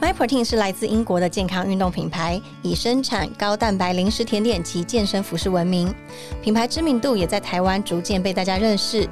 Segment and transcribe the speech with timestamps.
[0.00, 5.92] MyProtein 是来自英国的健康运动品牌，以生产高蛋白零食甜点及健身服饰闻名，
[6.42, 9.08] 品牌知名度也在台湾逐渐被大家认识。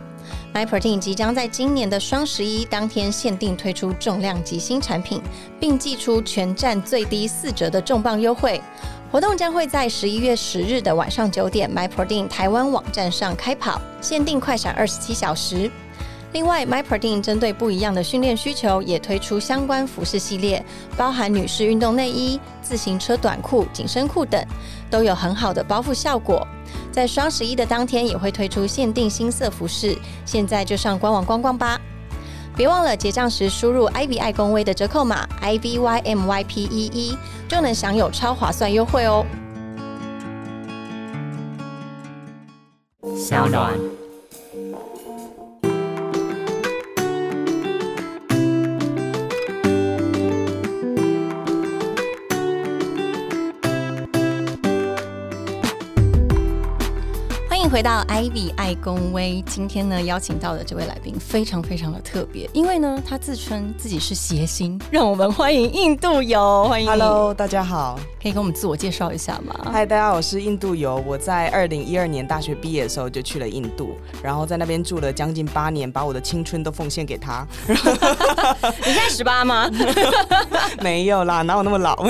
[0.52, 5.22] MyProtein 即将在今年的双十一当天限定推出重量级新产品，
[5.58, 8.60] 并寄出全站最低四折的重磅优惠。
[9.10, 15.70] 活动将会在十一月十日的晚上九点，MyProtein 台湾网站上开跑，限定快闪二十七小时。
[16.34, 20.64] 另外，MyProtein 针对不一样的训练需求，也推出相关服饰系列，
[20.96, 24.44] 包含女士运动内衣、自行车短裤、紧身裤等，
[24.90, 26.44] 都有很好的包覆效果。
[26.90, 31.80] 在双十一的当天，也会推出限定新色服饰，现在就上官网逛逛吧。
[32.56, 37.16] 别忘了结账时输入 “ivy 爱公威”的折扣码 “i v y m y p e e”，
[37.48, 39.24] 就能享有超划算优惠哦。
[43.16, 43.72] 小暖。
[57.74, 69.72] 回到 Ivy 爱公威，今天呢邀请到的这位来宾非常非常的特别，因为呢他自称自己是谐星，让我们欢迎印度游，欢迎 Hello，大家好，可以跟我们自我介绍一下吗？
[69.72, 77.44] 嗨，大家好，我是印度游，我在二零一二年大学毕业的时候就去了印度，然后在那边住了将近八年，把我的青春都奉献给他。
[77.66, 79.68] 你现在十八吗？
[80.80, 81.96] 没有啦，哪有那么老？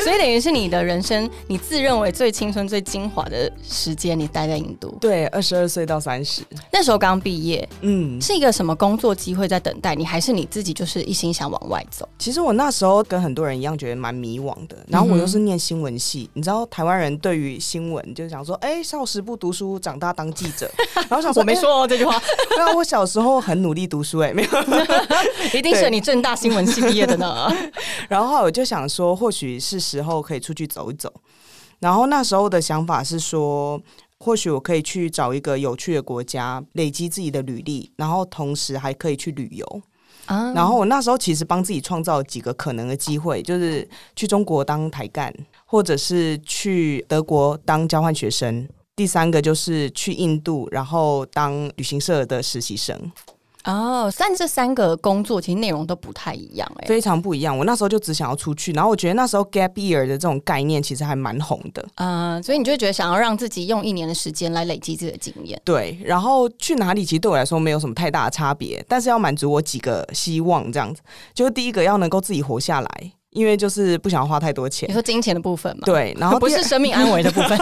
[0.00, 3.50] 所以等于是你的人生，你自认为最青春、最精华的。
[3.87, 12.08] 时间你待在印度，对，二十二岁到三十，那时候刚毕业，嗯，是一个什么工作机会在等待你，还是你自己就是一心想往外走？
[12.18, 14.76] 其实我那时候跟很多人一样，觉得蛮迷惘的。
[14.88, 20.70] 然后我又是念新闻系，你知道台湾人对于新闻就是想说，哎，少时不读书，长大当记者。
[20.94, 22.18] 然后想说，我没说哦这句话。
[22.50, 24.48] 对啊，我小时候很努力读书，哎，没有，
[25.58, 27.50] 一定是你正大新闻系毕业的呢。
[28.08, 31.12] 然后我就想说，或许是时候可以出去走一走。
[31.80, 33.80] 然后那时候的想法是说，
[34.18, 39.82] 或许我可以去找一个有趣的国家，累积自己的履历，然后同时还可以去旅游。
[40.26, 45.32] 啊，然后我那时候其实帮自己创造几个可能的机会，就是去中国当台干，
[45.64, 53.10] 或者是去德国当交换学生，第三个就是去印度，然后当旅行社的实习生。
[53.64, 57.56] 哦，但这三个工作其实内容都不太一样，哎，非常不一样。
[57.56, 65.60] 我那时候就只想要出去，然后我觉得那时候 gap year 的这种概念其实还蛮红的，嗯，所以你就觉得想要让自己用一年的时间来累积自己的经验。
[65.64, 71.02] 对，然后去哪里其实对我来说没有什么太大的差别，但是要满足我几个希望，这样子，
[71.34, 73.12] 就是第一个要能够自己活下来。
[73.38, 75.82] 因为就是不想花太多钱，你说金钱的部分嘛？
[75.84, 77.56] 对，然后不是生命安危的部分，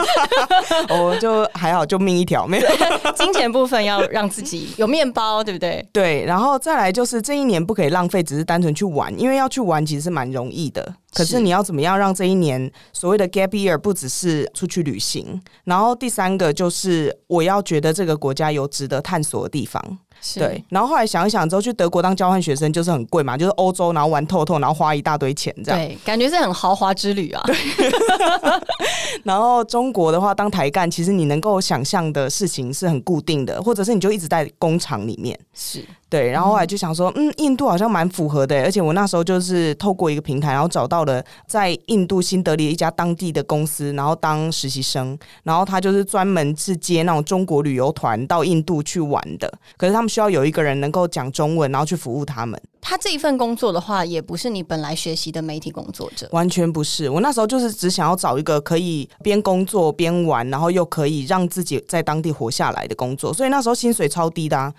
[0.88, 2.66] 我就还好，就命一条，没有
[3.14, 5.86] 金钱部分要让自己有面包，对不对？
[5.92, 10.94] 对，然后再来就是这一年不可以浪费，只是单纯去玩，因为要去玩其实是蛮容易的。
[11.12, 15.38] 可是你要怎么样让这一年所谓的 gap year 不只是出去旅行？
[15.64, 19.98] 然后第三个就是我要觉得这个国家有值得探索的地方。
[20.34, 25.80] 对，然后后来想一想之后，去德国当交换学生就是很贵嘛，就是欧洲，然后玩透透，然后花一大堆钱这样。
[25.80, 27.42] 对，感觉是很豪华之旅啊。
[27.46, 27.56] 对。
[29.24, 35.38] 然后中国的话，当台干，其实你能够想象的事情是很固定的，或者是你就一直在工厂里面。
[35.54, 35.84] 是。
[36.08, 52.60] 对，然后后来就想说，嗯，印度好像蛮符合的，而且我那时候就是透过一个平台，然后找到了在印度新德里一家当地的公司，然后当实习生，然后他就是专门是接那种中国旅游团到印度去玩的，可是他们需要有一个人能够讲中文，然后去服务他们。
[52.80, 57.10] 他这一份工作的话，也不是你本来学习的媒体工作者，完全不是。
[57.10, 64.72] 我那时候就是只想要找一个可以边工作边玩，然后又可以让自己在当地活下来的工作，所以那时候薪水超低的啊。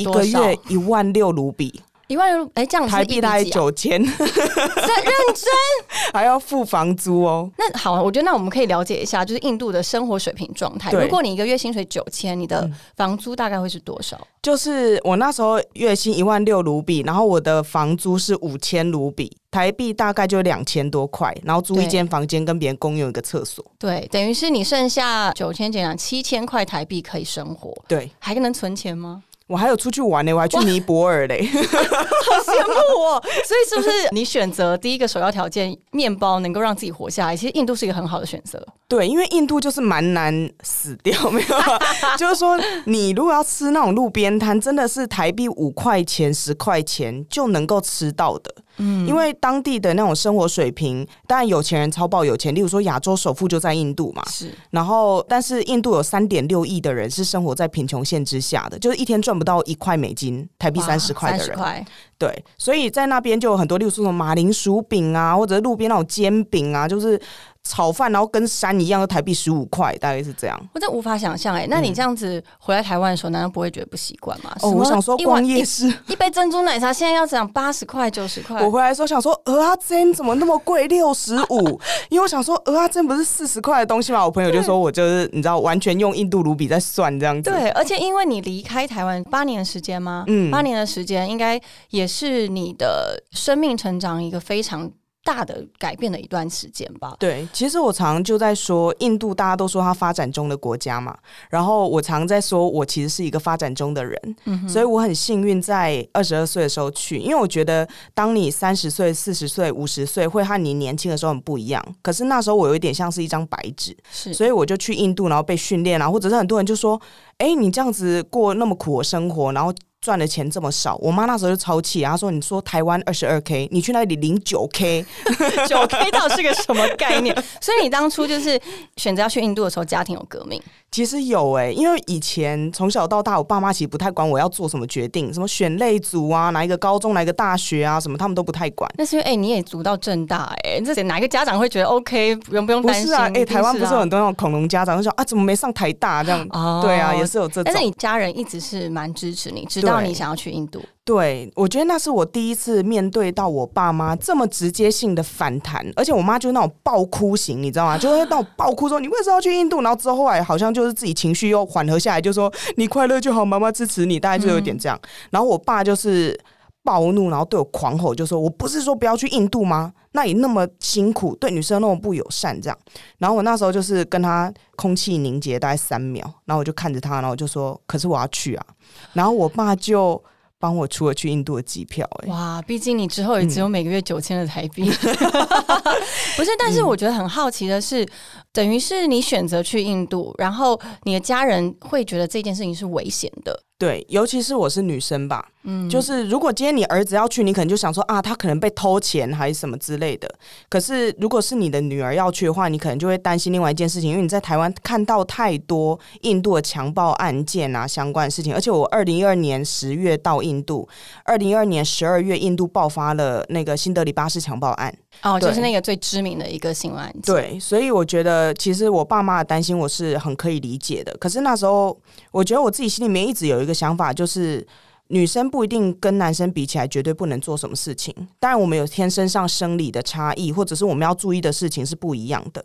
[0.00, 5.50] 一个月一万六卢比，一万六哎，这样台币大概九千，认真
[6.12, 7.50] 还要付房租哦。
[7.56, 10.90] 那好，我觉得那我们可以了解一下，就是印度的生活水平状态。
[10.90, 14.18] 如果你一个月薪水九千，你的房租大概会是多少？
[14.42, 23.64] 就是我那时候月薪一万六卢比，然后我的房租是五千卢比，台币大概就两千多块，然后租一间房间跟别人共用一个厕所。
[23.78, 27.72] 对，等于是你剩下九千减两七千块台币可以生活。
[27.86, 29.22] 对，还能存钱吗？
[29.50, 33.20] 我还有出去玩呢，我还去尼泊尔嘞， 好羡慕我。
[33.20, 37.36] 所以是不是你选择第一个首要条件，面包能够让自己活下来？
[37.36, 38.64] 其实印度是一个很好的选择。
[38.86, 41.56] 对，因为印度就是蛮难死掉，没有？
[42.16, 48.54] 就是说，你如果要吃那种路边摊，真的是台币五块钱、十块钱就能够吃到的。
[48.80, 54.52] 嗯，因为当地的那种生活水平，当然有钱人超爆有钱，例如说亚洲首富就在印度嘛，是。
[54.70, 61.86] 然后，但是印度有三点六亿的人是生活在贫穷线之下的，就是一天赚不到一块美金，台币三十块的人。
[62.18, 67.20] 对，所以在那边就有很多，例如说什么马铃薯饼啊，或者路边那种煎饼啊，就是。
[67.62, 70.60] 炒饭，然后跟山一样，台币十五块，大概是这样。
[70.74, 74.56] 我真无法想象哎，那你这样子回来台湾的时候，难道不会觉得不习惯吗？
[74.62, 78.60] 哦，我想说，逛夜市一杯珍珠奶茶现在要涨八十块、九十块。
[78.64, 81.80] 我回来的时候想说，鹅阿珍怎么那么贵，六十五？
[82.08, 84.24] 因为我想说，鹅阿珍不是四十块的东西吗？
[84.24, 87.50] 我朋友就说我就是你知道，完全用印度卢比在算这样子。
[87.50, 90.24] 对，而且因为你离开台湾八年的时间吗？
[90.26, 91.60] 嗯，八年的时间应该
[91.90, 94.90] 也是你的生命成长一个非常。
[95.22, 97.14] 大的改变的一段时间吧。
[97.18, 101.16] 对，其实我常就在说，印度大家都说它发展中的国家嘛，
[101.50, 104.36] 然后我常在说，我其实是一个发展中的人，
[104.68, 111.84] 所以我很幸运在二十二岁的时候去，因为我觉得当你三十岁、四十岁、五十岁会和你年轻的时候很不一样。
[112.02, 117.00] 可是那时候我有一点像是一张白纸，是，所以我就去印度，然后被训练啊，或者是很多人就说，
[117.38, 119.72] 哎，你这样子过那么苦的生活，然后。
[120.00, 125.04] 赚的钱这么少，我妈那时候就超气，她说：“你说台湾二十二 k，你去那里领九 k，
[125.68, 128.58] 九 k 到底是个什么概念？” 所以你当初就是
[128.96, 130.60] 选择要去印度的时候，家庭有革命。
[130.90, 138.90] 其实有哎，因为以前从小到大，我爸妈其实不太管我要做什么决定，什么选类组啊，哪一个高中，哪一个大学啊，什么他们都不太管。
[138.96, 142.34] 那是因为哎，你也读到正大哎，这哪一个家长会觉得 OK？
[142.36, 143.04] 不用不用担心。
[143.04, 146.48] 不是啊，哎，台湾不是很多那种恐龙家长，就说啊，怎么没上台大这样？
[146.82, 147.64] 对啊，也是有这种。
[147.66, 150.80] 但是你家人一直是蛮支持你，知道你想要去印度。
[151.04, 157.98] 对，我觉得那是我第一次面对到我爸妈这么直接性的反弹，而且我妈就是那种爆哭型，你知道吗？
[157.98, 159.80] 就是那种爆哭说你为什么要去印度？
[159.82, 165.00] 然后之后后来好像就是自己情绪又缓和下来，就说你快乐就好，妈妈支持你，大概就有点这样。
[165.30, 166.38] 然后我爸就是
[166.82, 169.92] 暴怒，然后对我狂吼，就说我不是说不要去印度吗？
[170.12, 172.78] 那你那么辛苦，对女生那么不友善，这样。
[173.18, 178.66] 然后我那时候就是跟他空气凝结大概三秒，然后我就看着他，然后我就说，可是我要去啊。
[179.12, 180.22] 然后我爸就。
[180.62, 182.60] 帮我出了去印度的机票，哎，哇！
[182.60, 184.84] 毕竟你之后也只有每个月九千的台币，
[186.36, 186.50] 不是？
[186.58, 188.06] 但是我觉得很好奇的是，
[188.52, 193.58] 等于是你选择去印度，然后你的家人会觉得这件事情是危险的。
[193.80, 200.30] 对，尤其是我是女生吧，嗯，就是如果今天你儿子要去，你可能就想说啊，他可能被偷钱还是什么之类的。
[200.68, 208.54] 可是如果是你的女儿要去的话，你可能就会担心另外一件事情，因为你在台湾看到太多印度的强暴案件啊相关的事情。
[208.54, 210.86] 而且我二零一二年十月到印度，
[211.24, 214.94] 二零一二年十二月印度爆发了那个新德里巴士强暴案。
[215.22, 217.22] 哦，就是那个最知名的一个新闻案件。
[217.22, 221.14] 对，所以我觉得其实我爸妈的担心我是很可以理解的。
[221.18, 221.96] 可是那时候，
[222.30, 224.66] 我觉得我自己心里面一直有一个想法，就是
[225.08, 228.14] 女生不一定跟男生比起来绝对不能做什么事情。
[228.38, 232.64] 当然，我们有天生上生理的差异，或者是我们要注意的事情是不一样的。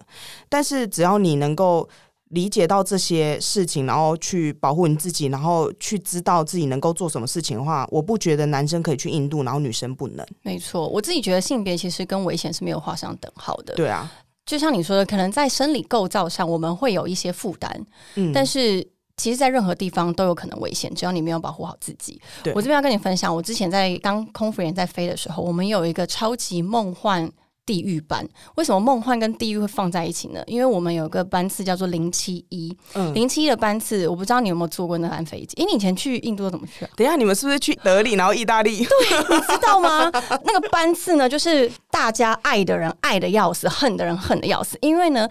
[0.50, 1.88] 但是只要你能够。
[2.30, 10.26] 理解到这些事情，然后去保护你自己，然后去知道自己能够做什么事情的话，我不觉得男生可以去印度，然后女生不能。
[10.42, 13.76] 没错，我自己觉得性别其实跟危险是没有画上等号的。
[13.76, 14.12] 对啊，
[14.44, 17.86] 就像你说的，可能在生理构造上我们会有一些负担，
[18.16, 18.86] 嗯，但是
[19.18, 22.22] 其实，在任何地方都有可能危险，只要你没有保护好自己。
[22.54, 27.32] 我这边要跟你分享，我之前在当空服员在飞的时候，我们有一个超级梦幻。
[27.68, 28.24] 地狱班
[28.58, 30.40] 为什么梦幻跟地狱会放在一起呢？
[30.46, 32.72] 因为我们有个班次叫做零七一，
[33.16, 35.60] 零七一的班次，我不知道你有没有坐过那班飞机？
[35.60, 36.92] 哎，你以前去印度怎么去啊？
[36.96, 38.86] 等一下，你们是不是去德里，然后意大利？
[38.86, 40.12] 对，你知道吗？
[40.44, 45.28] 那个班次呢，就是大家爱的人爱的要死，恨的人恨的要死，因为呢。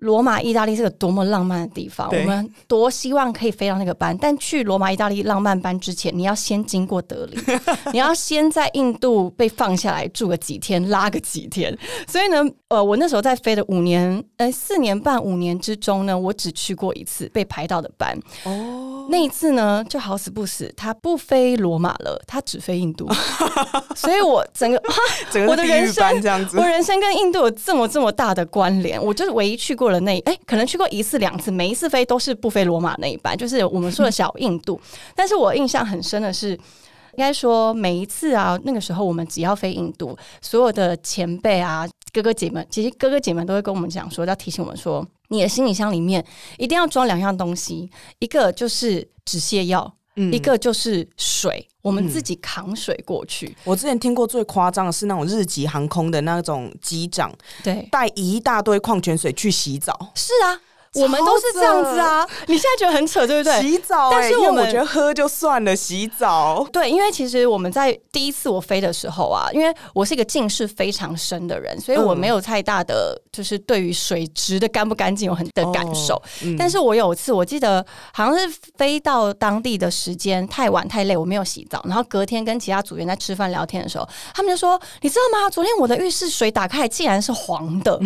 [0.00, 4.16] 罗马意大利是个多么浪漫的地方，我们多希望可以飞到那个班。
[4.18, 7.38] 但去罗马意大利浪漫班之前，你要先经过德里，
[7.92, 11.76] 你要先在印度被放下来住个几天，拉个几天。
[12.08, 18.18] 所以呢，呃，我那时候在飞的五年，呃，四年半五年之中呢，我只去过一次被排到的班。
[18.44, 23.06] 哦，那一次呢，就好死不死，他不飞罗马了，他只飞印度。
[23.94, 24.82] 所以我整个
[25.46, 29.89] 我的人生这样子，我人生跟印度有这么这么大的关联，我就是唯一去过。
[29.90, 34.80] 了那哎，可能去过一次两次，每一次飞都是不飞罗马那一班，就是我们说的小印度。
[35.14, 46.24] 但是我印象很深的是，应该说每一次啊，那个时候我们只要飞印度，所有的前辈啊、哥哥姐们，其实哥哥姐们都会跟我们讲说，要提醒我们说，你的行李箱里面
[46.58, 49.94] 一定要装两样东西，一个就是止泻药，
[50.32, 53.56] 一个就是水，我们自己扛水过去。
[53.64, 60.12] 我之前听过最夸张的是那种日籍航空的那种机长，对，带一大堆矿泉水去洗澡。
[60.14, 60.60] 是啊。
[60.94, 62.26] 我们都是这样子啊！
[62.48, 63.60] 你现在觉得很扯，对不对？
[63.60, 76.14] 洗澡、欸，但是我们我觉得喝就算了，洗澡对，因为其实我们在第一次我飞的时候啊，因为我是一个近视非常深的人，所以我嗯没有太大的就是对于水质的干不干净有很的感受。
[76.16, 85.48] 哦嗯但是我有一次我记得好像是飞到当地的时间太晚太累，我没有洗澡，然后隔天跟其他组员在吃饭聊天的时候，他们就说：“你知道吗？
[85.48, 87.96] 昨天我的浴室水打开竟然是黄的。”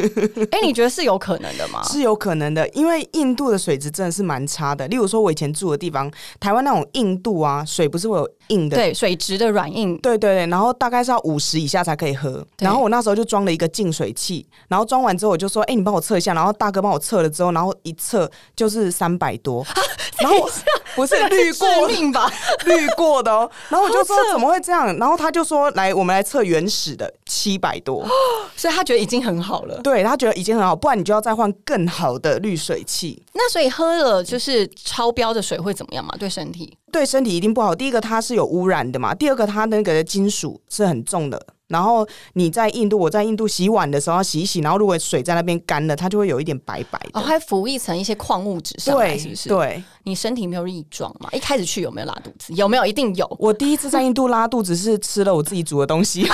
[0.52, 1.82] 哎、你觉得是有可能的吗？
[1.84, 4.86] 是有可能的，因为印度的水质真的是蛮差的。
[4.88, 6.10] 例如说，我以前住的地方，
[6.40, 8.76] 台湾那种印度啊，水不是会有硬的。
[8.76, 12.44] 对，水质的软硬对对对，然后大概是要五十以下才可以喝。
[12.58, 19.64] 然后我那时候就装了一个净水器，然后装完之后我就说：“哎、你帮我测一下。”然后大哥帮我测了之后，然后一测就是三百多，
[20.20, 20.50] 然后我
[20.94, 22.30] 不是滤过致命吧？
[22.66, 23.50] 滤过的哦。
[23.68, 24.96] 然后我就说怎么会这样？
[24.98, 28.06] 然后他就说：“来，我们来测原始的七百多。
[28.56, 29.80] ”所以他觉得已经很好了。
[29.82, 33.22] 对他觉得已经很好，不然你就要再换更好的滤水器。
[33.32, 36.14] 那所以喝了就是超标的水会怎么样嘛？
[36.18, 36.76] 对身体？
[36.92, 37.74] 对身体一定不好。
[37.74, 41.46] 第一个它是有污染的嘛，第二个它那个金属是很重的。
[41.68, 47.10] 然后你在印度，我在印度洗碗的时候要洗一洗，然后如果水在那边干了，它就会有一点白白的。
[47.14, 51.28] 哦，还浮一层一些矿物质上来，对，是不是？，对，你身体没有异状嘛？
[51.32, 52.52] 一开始去有没有拉肚子？
[52.54, 52.86] 有没有？
[52.86, 53.36] 一定有。
[53.40, 56.20] 我第一次在印度拉肚子是吃了我自己煮的东西，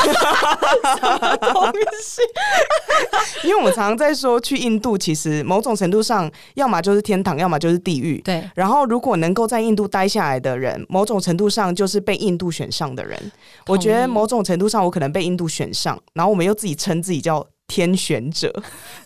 [3.43, 8.21] 因为我们常常在说去印度，其实某种程度上，要么就是天堂，要么就是地狱。
[8.23, 13.19] 对，然后，如果能够在印度待下来的人，某种程度上就是被印度选上的人。
[13.67, 18.53] 我觉得某种程度上，我可能被印度选上，然后我们又自己称自己叫天选者。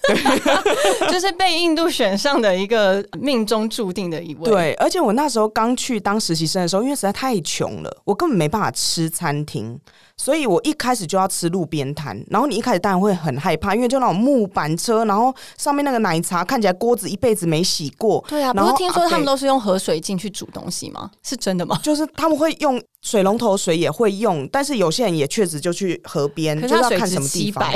[1.10, 9.78] 就是被印度选上的一个命中注定的一位。，对，而且我那时候刚去当实习生的时候，因为实在太穷了，我根本没办法吃餐厅，
[10.16, 12.20] 所以我一开始就要吃路边摊。
[12.30, 18.24] 然后你一开始当然会很害怕，因为就那种木板车，然后上面那个奶茶看起来锅子一辈子没洗过。
[18.28, 21.10] 对啊，然后是听说他们都是用河水进去煮东西吗？
[21.22, 21.78] 是真的吗？
[21.82, 27.70] 就是他们会用水龙头水也会用，但是有些人也确实就去河边，就是是要看什么地方。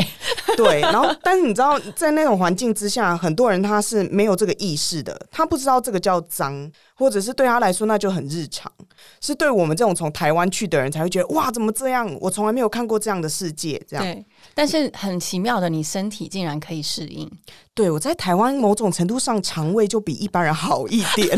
[0.57, 6.69] 对，然后但是你知道，在那种环境之下，很多人他是没有这个意识的，他不知道这个叫脏，
[7.01, 8.71] 或者是对他来说那就很日常，
[9.23, 12.15] 是对我们这种从台湾去的人才会觉得哇，怎么这样？
[12.21, 14.25] 我从来没有看过这样的世界，这样。
[14.55, 17.31] 但是很奇妙的，你身体竟然可以适应。
[17.73, 21.35] 对我在台湾某种程度上肠胃就比一般人好一点，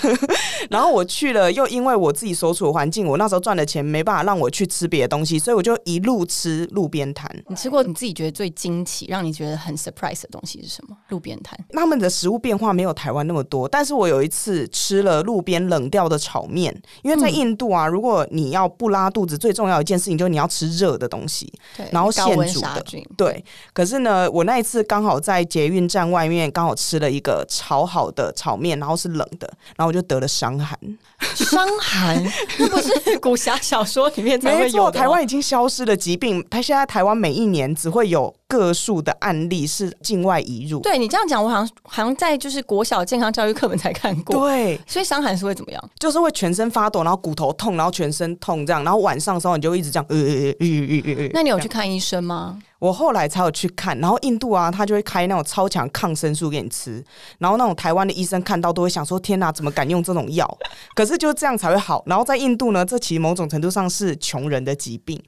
[0.70, 7.30] 然后我去了，又因为我自己所处的环境，我那时候赚的钱没办法让我去吃别的东西，所以我就一路吃路边摊。
[7.48, 10.96] 你吃过你自己觉得最惊奇、让你觉得很 surprise 的东西是什么？
[11.08, 11.58] 路边摊。
[11.70, 21.52] 他们的食物变化没有台湾那么多，但是我有一次吃了路边冷掉的炒面，因为在印度啊，如果你要不拉肚子，最重要一件事情就是你要吃热的东西。
[21.76, 22.84] 对，然后现煮的。
[23.16, 30.78] 对，可是呢，我那一次刚好在捷运站外面刚好吃了一个炒好的炒面，然后是冷的，然后我就得了伤寒。
[31.34, 32.22] 伤寒，
[32.58, 40.80] 那不是古侠小说里面才会有台湾已经消失了疾病，它现在台湾每一年只会有个数的案例是境外移入。
[40.80, 44.48] 对你这样讲，我好像好像在就是国小健康教育课本才看过。
[44.48, 45.90] 对，所以伤寒是会怎么样？
[45.98, 51.30] 就是会全身发抖，然后骨头痛，然后全身痛这样，然后晚上的时候你就会一直这样，呃呃呃呃呃呃。
[51.32, 51.66] 那你有去？
[51.66, 52.58] 看医生吗？
[52.78, 57.04] 我后来才有去看，然后印度啊，他就会开那种超强抗生素给你吃，
[57.38, 60.46] 然后那种台湾的医生看到都会想说：天哪，怎么敢用这种药？
[60.94, 62.02] 可是就这样才会好。
[62.06, 65.20] 然后在印度呢，这其实某种程度上是穷人的疾病。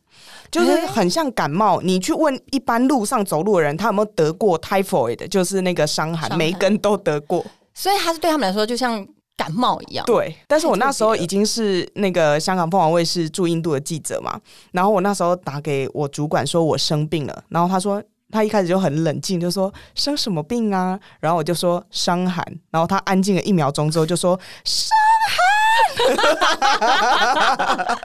[0.50, 7.44] 就是很像感冒，你去问一般路上走路的人，他有没有得过 typhoid，就是那个伤寒，每一根都得过。
[7.74, 9.06] 所以它是对他们来说就像
[9.36, 10.04] 感冒一样。
[10.04, 14.40] 对，但是我那时候已经是那个香港凤凰卫视驻印度的记者嘛，
[14.72, 20.98] 然后我那时候打给我主管说我生病了，然后他说他一开始就很冷静，就说生什么病啊？
[21.20, 24.90] 然后我就说伤寒，然后他安静了一秒钟之后就说伤
[25.28, 25.87] 寒，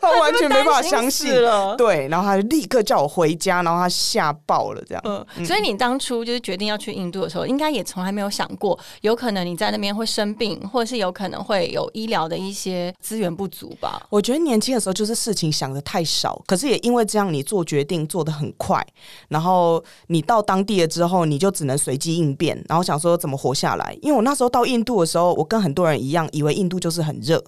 [0.00, 1.74] 他完全没办法相信了。
[1.76, 5.02] 对，然后他就立刻叫我回家，然后他吓爆了，这样。
[5.04, 14.02] 嗯，所以你当初就是决定要去印度的时候，应该也从来没有想过，有可能你在那边会生病，或者是有可能会有医疗的一些资源不足吧？
[14.10, 18.84] 我觉得年轻的时候就是事情想的太少，可是也因为这样，你做决定做的很快，
[19.28, 23.96] 然后你到当地了之后，你就只能随机应变，然后想说怎么活下来。
[24.02, 27.42] 因为我那时候到印度的时候，我跟很多人一样，以为印度就是很热。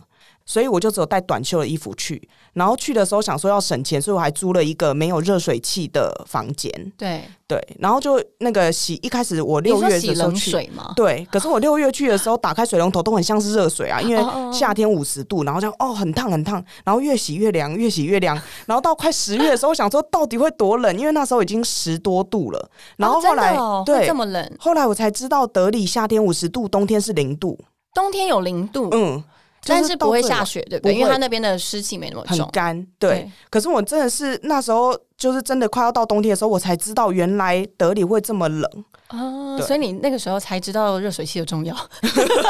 [0.47, 2.21] 所以我就只有带短袖的衣服去。
[2.55, 6.93] 然后去的时候想说要省钱，所以我还租了一个没有热水器的房间。
[6.97, 10.93] 对，对，然后就那个洗，一开始我六月洗冷的时候去，水吗？
[10.97, 18.35] 对，可是我六月去的时候打开水龙头都很像是热水啊， 因为夏天五十度，然后这样哦很烫很烫，然后越洗越凉，越洗越凉，
[18.67, 24.14] 然后到快十月的时候想说到底会多冷，因为那时候已经十多度了，然后后来、对这。
[24.14, 27.57] 么冷，后来我才知道，德里夏天五十度，冬天是零度。
[27.95, 29.25] 冬天有零度，嗯，就
[29.67, 30.93] 但是不会下雪，对不对？
[30.93, 32.38] 不因为它那边的湿气没那么重。
[32.38, 32.87] 很干。
[32.99, 38.85] 对，可是我真的是那时候就是真的快要到冬天的时候，我才知道原来德里会这么冷。
[39.09, 41.75] 啊，所以你那个时候才知道热水器的重要，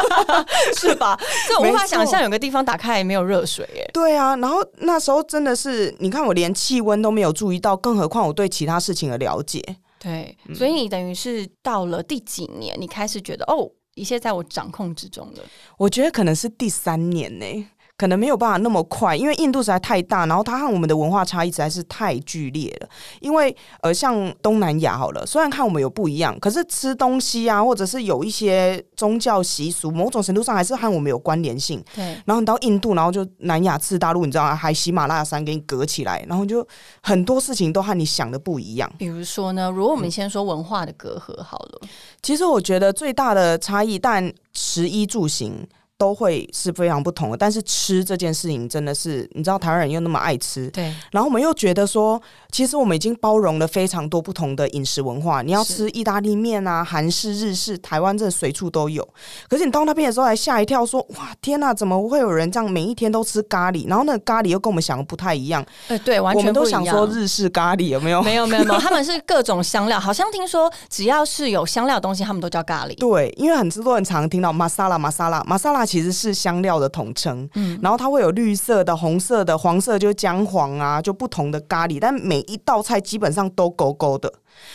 [0.76, 1.18] 是吧？
[1.48, 9.64] 这我无法想象有个地方打开也没有热水，哎，对啊，然后那时候真的是，你看我连气温都没有注意到，更何况我对其他事情的了解。
[9.98, 15.44] 对，嗯所以你等于是到了第几年，你开始觉得哦，一切在我掌控之中了。
[15.76, 17.68] 我觉得可能是第三年呢、
[18.00, 22.88] 可能没有办法那么快，因为印度实在太大，然后它和我们的文化差异实在是太剧烈了。
[23.20, 31.84] 因为呃，像东南亚好了，虽然看我们有不一样，可是吃东西啊，或者是有一些宗教习俗，某种程度上还是和我们有关联性。
[31.94, 34.54] 对，然后你到印度，然后就南亚次大陆，你知道啊？
[34.54, 36.66] 还喜马拉雅山给你隔起来，然后就
[37.02, 38.90] 很多事情都和你想的不一样。
[38.96, 41.80] 比如说呢，如果我嗯们先说文化的隔阂好了，
[42.22, 45.68] 其实我觉得最大的差异，但食衣住行
[46.00, 47.36] 都会是非常不同的。
[47.36, 55.42] 但是吃这件事情真的是，你知道台湾人又那么爱吃，对，然后我们又觉得说，其实我们已经包容了非常多不同的饮食文化。
[55.42, 59.06] 你要吃意大利面啊、韩式、日式，台湾真的随处都有。
[59.48, 63.86] 可是你到那边的时候，还吓一跳，说：“哇，天哪，怎么会有人这样每一天都吃咖喱？
[63.86, 65.62] 然后那个咖喱又跟我们想的不太一样。
[65.88, 66.96] 呃，对，完我们都全不一样。
[66.96, 68.22] 想说日式咖喱有没有？
[68.22, 72.94] 没有没有没有，他们是各种香料，好像听说只要是有香料的东西，他们都叫咖喱。
[72.96, 77.76] 对，因为很多人常听到玛莎拉、玛莎拉、玛莎拉其实是香料的统称，嗯。
[77.82, 84.32] 然后它会有绿色的、红色的、黄色就是姜黄啊，就不同的咖喱，但每一道菜基本上都勾勾的，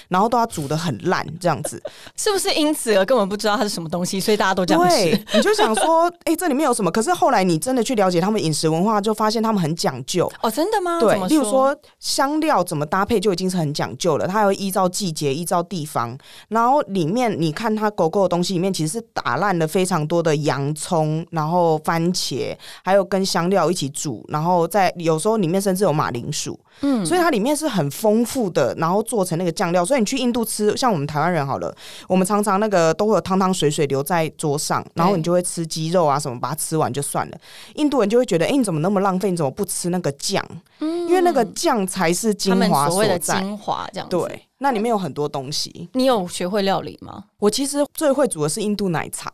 [0.07, 1.81] 然后都要煮的很烂这样子。
[2.15, 6.91] 是不是因此而根本不知道它是什么东西，所以大家都这样对吃？，你就想说，哎、这里面有什么？
[6.91, 10.31] 可是后来你真的去了解他们饮食文化，就发现他们很讲究。
[10.41, 10.99] 哦，真的吗？
[10.99, 16.17] 对，例如说香料怎么搭配就已经是很讲究了，它要依照季节、依照地方，
[16.49, 29.85] 然后里面你看它狗狗的东西里面其实是打烂了非常多的洋葱，然后番茄，还有跟香料一起煮，然后在有时候里面甚至有马铃薯，嗯，所以它里面是很丰富的，然后做成那个酱料。
[29.85, 31.75] 所以你去印度吃，像我们台湾人好了，
[32.07, 37.37] 我们常常那个都会有汤汤水水留在桌上，然后你就会吃鸡肉啊什么，把它吃完就算了。
[37.75, 39.29] 印度人就会觉得，哎、你怎么那么浪费？
[39.29, 40.43] 你怎么不吃那个酱？
[40.79, 43.39] 因为那个酱才是精华所谓的在。
[43.39, 44.17] 精华这样子。
[44.17, 45.89] 对，那里面有很多东西。
[45.93, 47.25] 你有学会料理吗？
[47.37, 49.31] 我其实最会煮的是印度奶茶，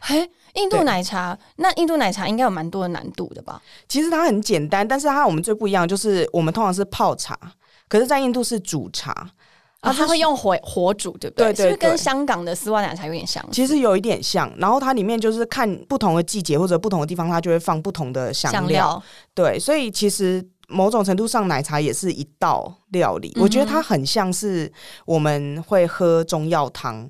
[0.00, 3.60] 嘿，印度奶茶，那印度奶茶应该有蛮多的难度的吧？
[3.88, 7.38] 其实它很简单，但是它和我们最不一样，就是我们通常是泡茶，
[7.88, 9.30] 可是在印度是煮茶。
[9.84, 11.52] 啊，它它会用火火煮，对不对？
[11.52, 13.44] 对对是跟香港的丝袜奶茶有点像？
[13.52, 18.60] 其实有一点像，然后它里面就是看不同的季节或者不同的地方，它就会放不同的香料。
[18.60, 19.02] 香料
[19.34, 23.36] 对，所以其实某种程度上，奶茶也是一道料理。
[23.40, 24.72] 我觉得它很像是
[25.04, 27.08] 我们会喝中药汤，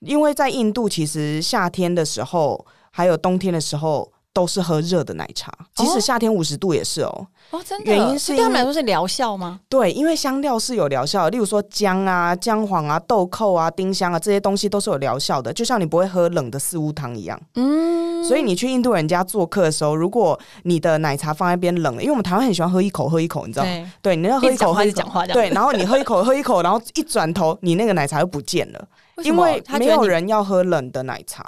[0.00, 4.12] 因为在印度，其实夏天的时候还有冬天的时候。
[4.36, 7.26] 都是喝热的奶茶，即使夏天五十度也是哦。
[7.52, 9.58] 哦，真的，原因是对他们来说是疗效吗？
[9.66, 17.40] 对，因为香料是有疗效的，例如说姜啊、姜黄啊、豆蔻啊、丁香啊这些东西都是有疗效的，就像你不会喝冷的四物汤一样。
[17.54, 23.70] 嗯，所以你去印度人家做客的时候，如果你的奶茶放在边冷了，因为我们台湾很喜欢喝一口喝一口，你知道吗？
[24.02, 28.88] 对，对，你要喝一口喝一口对，然后你喝一口喝一口，然后一转头，你那个奶茶就不见了，
[29.24, 31.42] 因为没有人要喝冷的奶茶。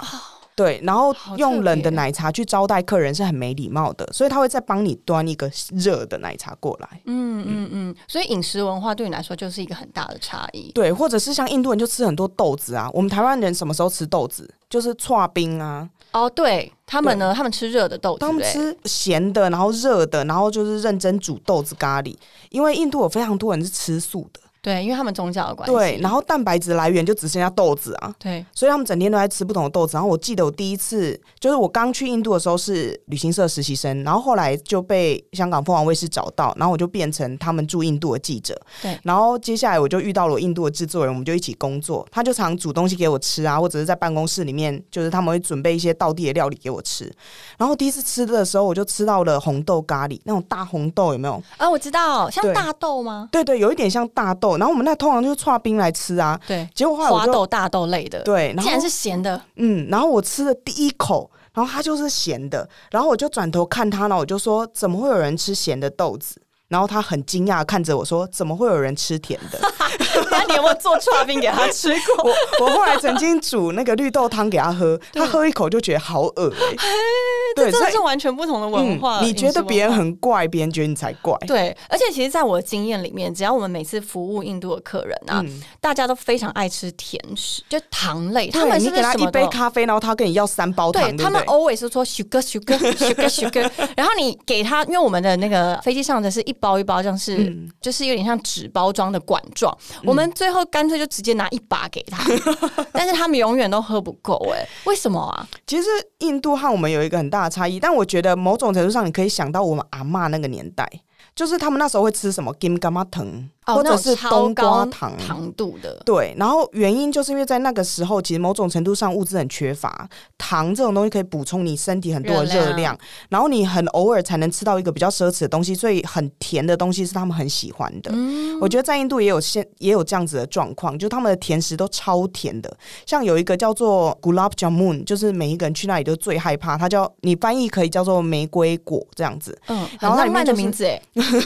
[0.59, 7.01] 对，然后用冷的奶茶去招待客人是很没礼貌的，所以他会再帮你端一个热的奶茶过来。
[7.05, 10.73] 嗯嗯嗯，所以饮食文化对你来说就是一个很大的差异。
[10.75, 14.53] 对，或者是像印度人就吃很多豆子啊，我们台湾人什么时候吃豆子？
[14.69, 22.15] 就是刨冰啊，哦，对他们呢，他们吃热的豆子，他们吃咸的，然后热的，然后就是认真煮豆子咖喱，
[22.51, 25.75] 因为印度有非常多人是吃素的，对，因为他们宗教的关系。
[25.75, 29.95] 对，然后蛋白质来源就只剩下豆子啊，对，所以他们整天都在吃不同的豆子。
[29.95, 38.61] 然后我记得我第一次就是我刚去印度的时候是旅行社实习生，然后后来就被香港凤凰卫视找到，然后我就变成他们驻印度的记者。
[38.83, 42.07] 对然后接下来我就遇到了我印度的制作人，我们就一起工作。
[42.11, 47.11] 他就常煮东西给我吃啊，或者是在办公室里面，就是他们会准备一些道地的料理给我吃。
[47.57, 51.41] 然后第一次吃的时候，我就吃到了红豆咖喱，那种大红豆有没有？
[51.57, 53.29] 啊，我知道，像大豆吗？
[53.31, 54.48] 对对，有一点像大豆。
[54.57, 56.41] 然后我们那通常就是串冰来吃啊。
[56.47, 66.41] 对，结果后来我就花豆、大豆类的，对，然后竟然是咸的，嗯，然后我吃了第一口，然然后它就是咸的，然后我就转头看他呢，我就说怎么会有人吃咸的豆子？
[66.69, 69.59] 然后他很惊讶地看着我说：“怎么会有人吃甜的？
[70.31, 72.31] 那你有没有做刨冰给他吃过？
[72.61, 76.77] 我我后来曾经煮那个绿豆汤给他喝，他喝一口就觉得好恶欸
[77.57, 79.21] 对，所以这是完全不同的文化。
[79.21, 81.37] 嗯，你觉得别人很怪，别人觉得你才怪。
[81.47, 88.51] 对，而且其实，在我的经验里面，只要我们每次服务印度的客人啊，嗯大家都非常爱吃甜食，就糖类。
[88.51, 97.69] 他对们你给他一杯咖啡，然后他跟你要三包糖，对他们？always 是说 sugar sugar sugar sugar，然后你给他，因为我们的那个飞机上的是一包一包，像是、嗯。
[97.81, 102.23] 就是有点像纸包装的管状，我们最后干脆就直接拿一把给他，
[102.93, 105.49] 但是他们永远都喝不够，哎，为什么啊？
[105.67, 110.87] 其实印度和我们有一个很大的差异，但我觉得某种程度上，你可以想到我们阿妈那个年代，
[111.35, 115.13] 就是他们那时候会吃什么金 gam 嘛藤，或者是冬瓜高糖。
[115.19, 122.79] 糖度的，对，然后原因就是因为在那个时候，其实某种程度上物资很缺乏，糖这种东西可以补充你身体很多的热量。
[122.79, 128.11] 量，然后你很偶尔才能吃到一个比较奢侈的东西，所以很甜的东西是他们很喜欢的。
[128.15, 128.57] 嗯。
[128.61, 141.03] 我觉得在印度也有现也有这样子的状况，就他们的甜食都超甜的，像有一个叫做 gulab jamun，就是每一个人去那里都最害怕，它叫你翻译可以叫做玫瑰果这样子，嗯，然后它的名字哎，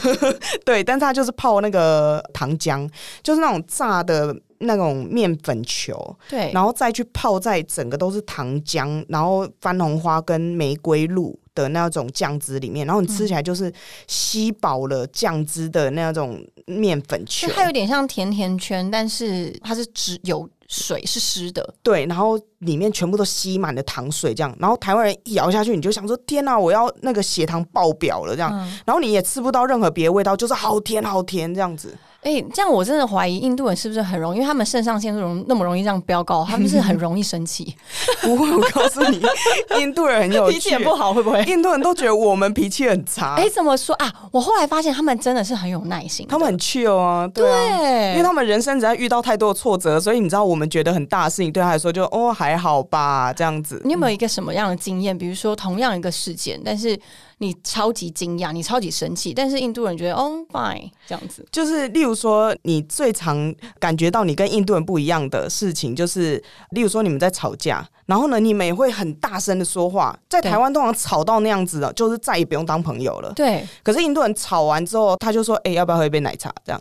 [0.65, 2.89] 对，但是它就是泡那个糖浆，
[3.21, 13.71] 就是那种炸的那种面粉球，对，然后再去泡在整个都是糖浆，然后番红花跟玫瑰露的那种酱汁里面，然后你吃起来就是
[14.07, 17.47] 吸饱了酱汁的那种面粉球。
[17.47, 31.95] 就，它有点像甜甜圈，但是它是只有水是湿的，对，然后里面全部都吸满了糖水，这样，然后台湾人一咬下去，你就想说天哪，我要那个血糖爆表了这样，嗯，然后你也吃不到任何别的味道，就是好甜好甜这样子。
[32.23, 37.75] 哎、这样我真的怀疑印度人是不是很容易，因为他们肾上腺素容那么容易这样飙高，他们是很容易生气，
[38.21, 39.21] 不会，我告诉你，
[39.79, 41.43] 印度人很有脾气也，不好，会不会？
[41.43, 44.11] 印度人都觉得我们脾气很差，哎、怎么说啊？
[44.31, 47.77] 我后来发现他们真的是很有耐心，他们很 chill 啊，对啊。
[47.77, 53.81] 对，因为他们人生只要遇到太多的挫折，所以你知道我们觉得很大的事情，对他来说就哦还好吧这样子。
[53.83, 55.17] 你有没有一个什么样的经验？
[55.17, 56.97] 比如说同样一个事件，但是
[57.39, 66.41] 你超级惊讶，你超级生气，但是印度人觉得哦 fine 这样子，就是例如说，你最常感觉到你跟印度人不一样的事情，就是
[66.71, 73.33] 例如说你们在吵架，然后呢你们也会很大声的说话，在台湾通常吵到那样子的，就是再也不用当朋友了。
[73.33, 76.79] 对，可是印度人吵完之后，他就说：“哎、要不要喝一杯奶茶？”这样。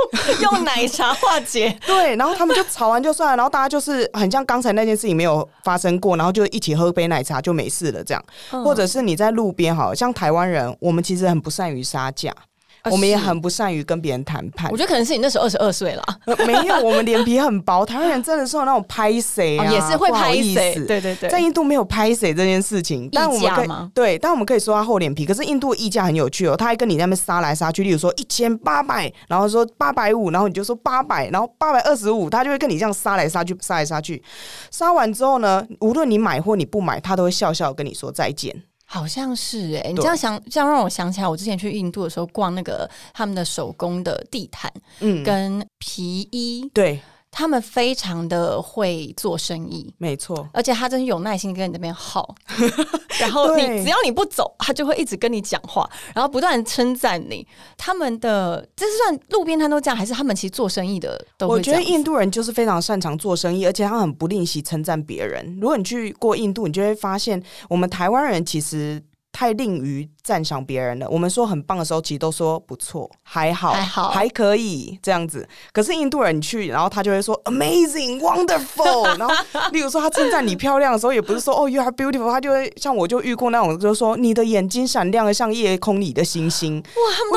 [0.42, 8.24] 用奶茶化解， 对，然后他们就吵完就算了，然后大家就是很像刚才那件事情没有发生过，然后就一起喝杯奶茶就没事了这样。
[8.50, 8.64] 嗯。
[8.64, 12.42] 或者是你在路边，好像台湾人，我们其实很不善于杀价，啊
[12.90, 14.76] 我们也很不善于跟别人谈判我。
[14.76, 25.24] 觉得可能是你那时候二十二岁了，呃没有，我们脸皮很薄，台湾人真的是有那种拍谁啊、哦也是会拍谁，对对对，在印度没有拍谁这件事情，但我们可以对，但我们可以说他厚脸皮。
[25.24, 34.22] 可是印度的议价很有趣哦，他还跟你在那边杀来杀去，例如说一千八百，然后说八百五，然后你就说八百，然后八百二十五，他就会跟你这样杀来杀去，杀来杀去。
[34.70, 38.64] 杀完之后呢，无论你买或你不买，他都会笑笑跟你说再见。
[38.92, 47.00] 好像是哎、你这样想，这样让我想起来，我之前去印度的时候逛那个他们的手工的地毯嗯，跟皮衣，对，
[47.32, 49.92] 他们非常的会做生意。
[49.98, 50.46] 没错。
[50.52, 52.32] 而且他真是有耐心跟你那边耗，
[53.18, 57.44] 然后你只要你不走，他就会一直跟你讲话，然后不断地称赞你。
[57.78, 61.58] 他们的这是算路边摊都这样，还是他们其实做生意的都我？
[61.58, 65.58] 觉得印度人就是非常擅长做生意，而且他很不吝惜称赞别人。
[65.60, 69.02] 如果你去过印度，你就会发现，我们台湾人其实
[69.42, 71.10] 太吝于赞赏别人了。
[71.10, 75.48] 我们说很棒的时候，其实都说不错、还好、还好还可以这样子。
[75.72, 79.34] 可是印度人去，然后他就会说 amazing、wonderful， 然后
[79.72, 86.80] 例如说他称赞你漂亮的时候，也不是说哦 you are beautiful，他就会像我就遇过那种，就是说你的眼睛闪亮的像夜空里的星星。
[86.80, 86.92] 哇，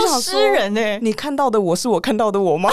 [0.06, 2.70] 他们诗人哎、你看到的我是我看到的我吗？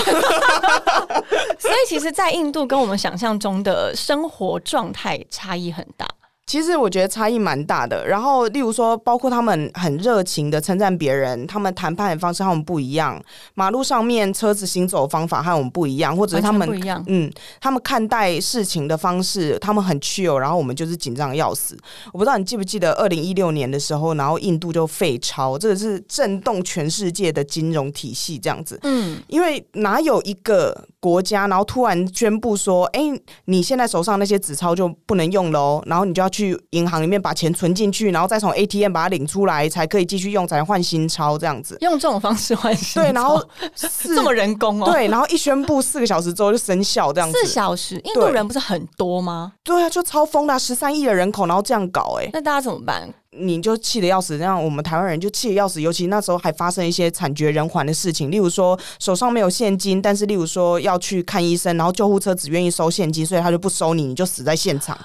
[1.59, 6.07] 所以其实，在印度跟我们想象中的生活状态差异很大。
[6.53, 8.07] 其实我觉得差异蛮大的。
[8.07, 13.19] 然后，例如说，包括他们很热情的称赞别人，他们谈判的方式和我们不一样，
[13.55, 21.75] 马路上面车子行走的方法和我们不一样，或者是他们不一样嗯，他们看待事情的方式，他们很 chill，然后我们就是紧张的要死。
[22.13, 28.79] 我不知道你记不记得，二零一六年的时候，然后印度就废钞，这个是震动全世界的金融体系这样子。
[28.83, 33.01] 嗯，因为哪有一个国家，然后突然宣布说，哎，
[33.47, 41.77] 你现在手上那些纸钞就不能用了哦，然后你就要去银行里面把钱存进去，然后再从 ATM 把它领出来，才可以继续用，才能换新钞这样子。
[41.81, 44.93] 用这种方式换新钞，对，然后 这么人工哦。
[44.93, 47.37] 对，然后一宣布四个小时之后就生效这样子。
[47.37, 49.55] 四小时，印度人不是很多吗？
[49.65, 53.13] 对啊，就超疯的，十三亿的人口，然后这样搞，哎，那大家怎么办？
[53.39, 55.81] 你就气得要死，这样我们台湾人就气得要死。
[55.81, 64.99] 尤其那时候还发生一些惨绝人寰的事情，例如说手上没有现金，但是例如说要去看医生，然后救护车只愿意收现金，所以他就不收你，你就死在现场。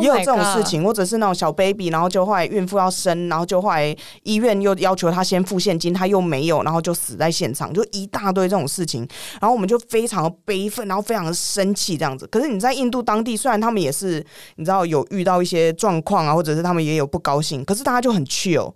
[0.00, 9.00] 也有这种事情，或者是那种小 baby，然后就后来孕妇要生，然后就后来医院又要求他先付现金，他又没有，然后就死在现场，就一大堆这种事情。
[9.40, 12.28] 然后我们就非常的悲愤，然后非常的生气这样子。
[12.28, 17.64] 可是你在印度当地，虽然他们也是你知道有遇到一些状况啊，或者是他们也有不高兴。
[17.72, 18.74] 可是大家就很 chill，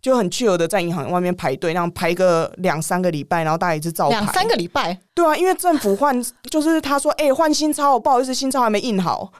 [0.00, 6.16] 就很 chill 的在银行外面排队，那样排个两三个礼拜，然后大家一直照两三个礼拜，对啊，因为政府换，
[6.48, 9.32] 就是他说，哎，换新钞，不好意思，新钞还没印好，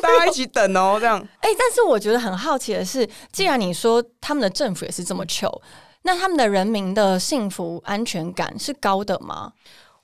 [0.00, 1.18] 大家一起等哦，这样。
[1.40, 5.60] 哎，但是我觉得很好奇的是，既然你说他们的政府也是这么 chill，
[6.02, 9.54] 那他们的人民的幸福安全感是高的吗？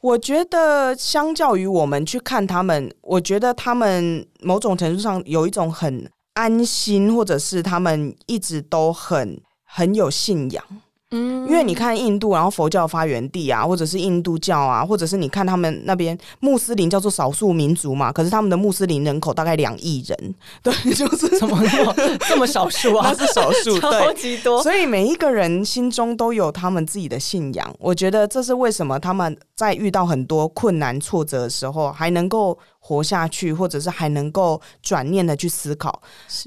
[0.01, 6.11] 我觉得相较于我们去看他们，我觉得他们某种程度上有一种很。
[6.35, 10.65] 安心，或者是他们一直都很很有信仰。
[11.11, 21.95] 嗯，因为你看印度，然后佛教发源地啊，或者是印度教啊，或者是你看他们那边穆斯林叫做少数民族嘛，可是他们的穆斯林人口大概两亿人， 对，就是怎么这么
[22.29, 23.13] 这么少数啊？
[23.17, 24.61] 那是少数， 超级多。
[24.61, 27.73] 所以每一个人心中都有他们自己的信仰。
[27.79, 32.59] 我觉得这是为什么他们在遇到很多困难挫折的时候还能够。
[32.87, 36.03] 活下去，或者是还能够转念的去思考。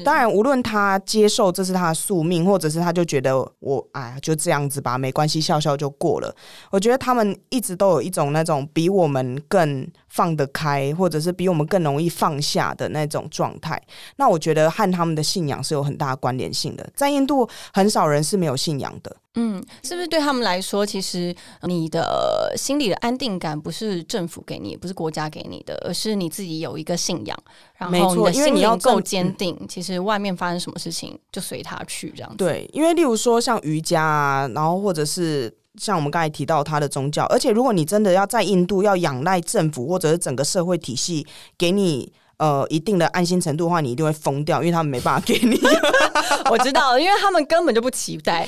[0.05, 6.31] 当然，无论他接受这是他的宿命，或者是他就觉得我哎就这样子吧，没关系，笑笑就过了。
[6.69, 13.81] 我觉得他们一直都有一种那种比我们更放得开，或者是比我们更容易放下的那种状态。
[14.17, 16.87] 那我觉得和他们的信仰是有很大的关联性的。
[16.95, 19.15] 在印度，很少人是没有信仰的。
[19.39, 27.37] 嗯，是不是对他们来说，其实你的心里的安定感不是政府给你，不是国家给你的，而是你自己有一个信仰，
[27.77, 32.37] 然后你的心灵够坚定，其实外面发生什么事情就随他去这样子。
[32.37, 42.11] 对，因为例如说像瑜伽啊，然后或者是像我们刚才提到他的宗教，而且如果你真的要在印度要仰赖政府或者是整个社会体系给你。
[42.39, 45.59] 呃，一定的安心程度的话，你一定会疯掉，因为他们没办法给你。
[46.51, 48.47] 我知道，因为他们根本就不期待，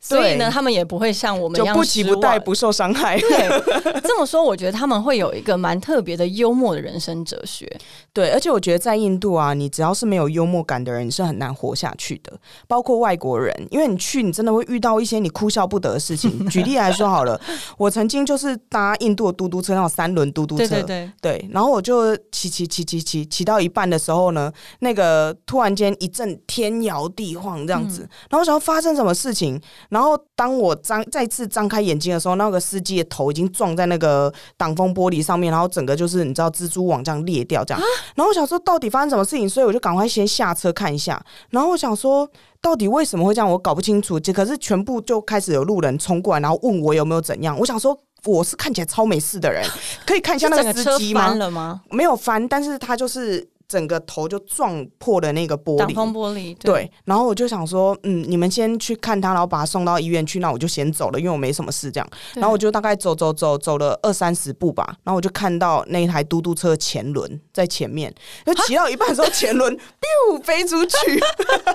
[0.00, 3.18] 所以呢，他们也不会像我们一样不急不待，不受伤害。
[3.18, 7.70] 对，这么说，我觉得他们会有一个蛮特别的幽默的人生哲学。
[8.12, 12.32] 对，而且我觉得在印度啊，你只要是没有幽默感的人，你是很难活下去的。
[12.66, 16.48] 包括外国人，因为你去，你真的会遇到一些你哭笑不得的事情。
[16.48, 17.40] 举例来说好了，
[17.78, 23.20] 我曾经就是搭印度的嘟嘟车，那种三轮嘟嘟车，对对对，然后我就骑骑骑骑骑。
[23.30, 37.82] 骑到一半的时候呢，那个突然间一阵天摇地晃这样子，然后我想要发生什么事情，然后当我张再次张开眼睛的时候，那个司机的头已经撞在那个挡风玻璃上面，然后整个就是你知道蜘蛛网这样裂掉这样，
[38.14, 42.26] 然后我想说到底发生什么事情，所以我就赶快先下车看一下，然后我想说
[42.62, 47.98] 到底为什么会这样，我搞不清楚，这可是全部就开始有路人冲过来，然后问我有没有怎样，我想说。
[48.26, 49.66] 我是看起来超没事的人，
[50.04, 51.80] 可以看一下那个司机吗？
[51.88, 53.48] 没有翻，但是他就是。
[53.70, 56.56] 整个头就撞破了那个玻璃，挡风玻璃。
[56.58, 61.88] 对，然后我就想说，嗯，你们先去看他，然后把他送到医院去，那我就先走了，因为我没什么事。
[61.88, 68.12] 这样，然后我就大概走走走走了二三十步吧，然后我就看到那台嘟嘟车前轮在前面，
[68.44, 71.20] 就骑到一半的时候，前轮 biu 飞出去，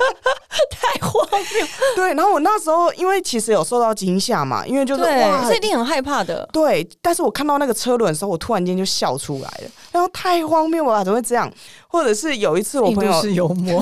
[0.70, 1.68] 太荒谬。
[1.96, 6.48] 对，然后我那时候因为其实有受到惊吓嘛，因为就是哇，这一定很害怕的。
[6.52, 11.52] 对，但是我看到那个车轮的时候，我突然间就笑出来了，然后太荒谬了，怎么会这样？
[11.96, 13.82] 或者是有一次我朋友是幽默，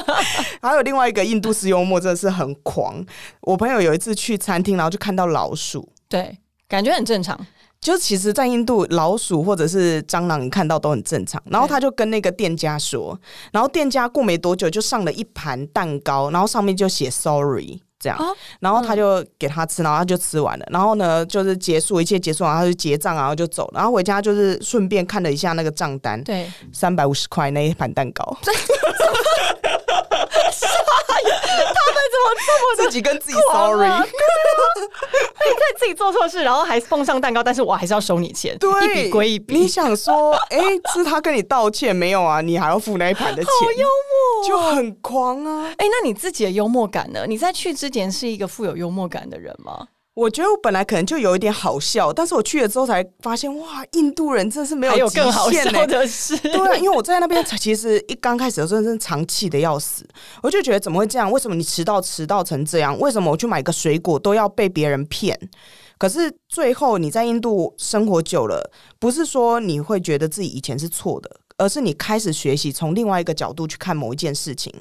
[0.60, 3.02] 还有另外一个印度式幽默真的是很狂。
[3.40, 6.36] 我朋友有一次去餐厅，然后就看到老鼠，对，
[6.68, 7.46] 感觉很正常。
[7.80, 11.42] 就其实，在印度老鼠或者是蟑螂，你看到都很正常。
[11.46, 13.18] 然后他就跟那个店家说，
[13.52, 17.80] 然后店家过没多久就上了一盘蛋糕，然后上面就写 “sorry”。
[18.06, 20.66] 这样，然后他就给他吃，然后他就吃完了。
[20.70, 23.68] 然后呢，就是结束一切结束完，他就结账，然后就走。
[23.74, 28.36] 然后回家就是顺便看了一下那个账单，对，三百五十块那一盘蛋糕。
[32.76, 33.88] 自己跟自己 sorry？
[33.88, 39.54] 你在自己做错事，然后还奉上蛋糕，但是我还是要收你钱，一笔归一笔。
[39.56, 40.58] 你想说，哎，
[40.92, 42.40] 是他跟你道歉没有啊？
[42.40, 45.72] 你还要付那一盘的钱，好幽默，就很狂啊！
[45.78, 47.24] 哎，那你自己的幽默感呢？
[47.26, 49.86] 你在去之前是一个富有幽默感的人吗？
[50.16, 60.08] 我觉得我本来可能就有一点好笑，但是我去了之后才发现，哇，印度人真的是没还有极更好笑的是，对啊，因为我在那边其实一刚开始的时候真的是长气的要死，
[60.42, 61.30] 我就觉得怎么会这样？
[61.30, 62.98] 为什么你迟到迟到成这样？
[62.98, 65.38] 为什么我去买个水果都要被别人骗？
[65.98, 74.72] 可是最后你在印度生活久了，不是说你会觉得自己以前是错的，而是你开始学习从另外一个角度去看某一件事情。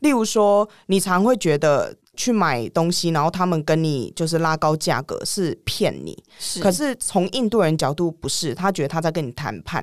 [0.00, 9.82] 例如说，你常会觉得去买东西，然后他们跟你就是拉高价格是骗你，是可是从印度人角度不是，他觉得他在跟你谈判。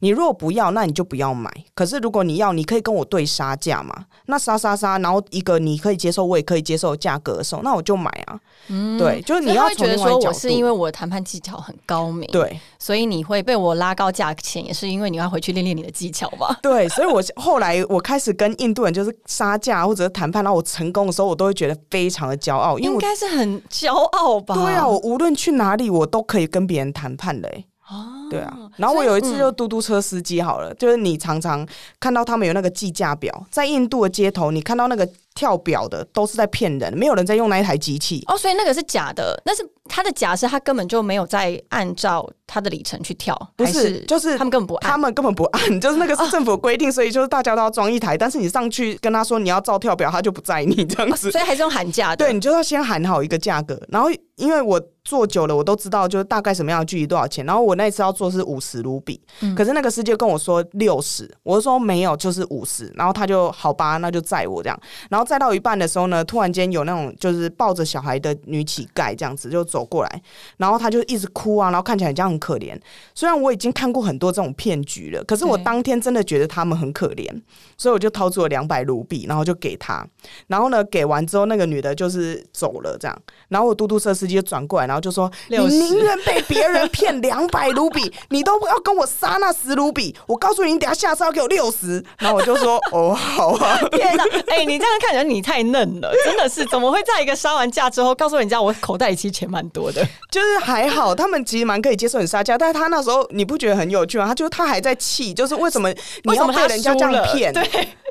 [0.00, 1.48] 你如果不要，那你就不要买。
[1.74, 3.94] 可是如果你要，你可以跟我对杀价嘛？
[4.26, 8.40] 那杀杀杀，然后一个你可以接受，我也可以接受的价格的时候，那我就买啊。
[8.68, 10.00] 嗯对，就是你要觉得。
[10.00, 16.58] 说我是因为我的谈判技巧很高明，，对所以你会被我拉高价钱，也是因为你要回去练练你的技巧吧？
[16.62, 24.54] 对，所以我后来我开始跟印度人就是杀价或者是谈判，然后我成功的时候，我都会觉得非常的骄傲，因为应该是很骄傲吧？
[24.54, 31.66] 对啊，我无论去哪里，我都可以跟别人谈判嘞、哦对啊，然后我有一次嗯就嘟嘟车司机好了，就是你常常
[31.98, 38.22] 看到他们有那个计价表，在印度的街头，你看到那个跳表的都是在骗人，没有人在用那一台机器。
[38.28, 44.90] 哦，所以那个是假的，那是他的假设他根本就没有在按照他的里程去跳，不是就是他们根本不按。
[44.90, 48.16] 他们根本不按， 就是那个是政府规定，所以就是大家都要装一台。
[48.16, 51.30] 但是你上去跟他说你要照跳表，他就不载你这样子。
[51.30, 52.16] 所以还是用喊价的。
[52.24, 57.44] 对，你就要先喊好一个价格，然后因为我坐久了，我都知道就是大概什么样的距离多少钱。
[57.44, 59.20] 然后我那一次要做是五十卢比，
[59.56, 62.92] 可是那个司机就跟我说六十，我就说没有，就是五十。
[62.96, 64.80] 然后他就好吧，那就载我这样。
[65.08, 70.22] 然后载到一半的时候呢，突然间有那种就是抱着小孩的女乞丐这样子就走过来，
[70.56, 72.78] 然后他就一直哭啊，然后看起来这样很可怜。
[73.14, 77.28] 虽然我已经看过很多这种骗局了，可是我当天真的觉得他们很可怜，
[77.76, 80.06] 所以我就掏出了两百卢比，然后就给他。
[80.46, 83.22] 然后呢，给完之后，那个女的就是走了，这样。
[83.48, 90.14] 然后我嘟嘟车司机就转过来，然后就说：“你60宁愿被别人骗 两百卢比，你都不要跟我杀那十卢比。
[90.26, 93.78] 我告诉你，你等下下次要给我六十。”然后我就说：“哦，好啊。
[93.92, 94.24] 天哪！
[94.48, 104.26] 哎、你这样看起来你太嫩了，真的是怎么会在一个杀完价之后告诉人家我口袋里其实钱蛮多的？” 就是还好，他们其实蛮可以接受你撒娇，但是他那时候你不觉得很有趣吗？
[104.26, 105.88] 他就他还在气，就是为什么
[106.24, 107.52] 你要被人家这样骗？
[107.52, 107.62] 对，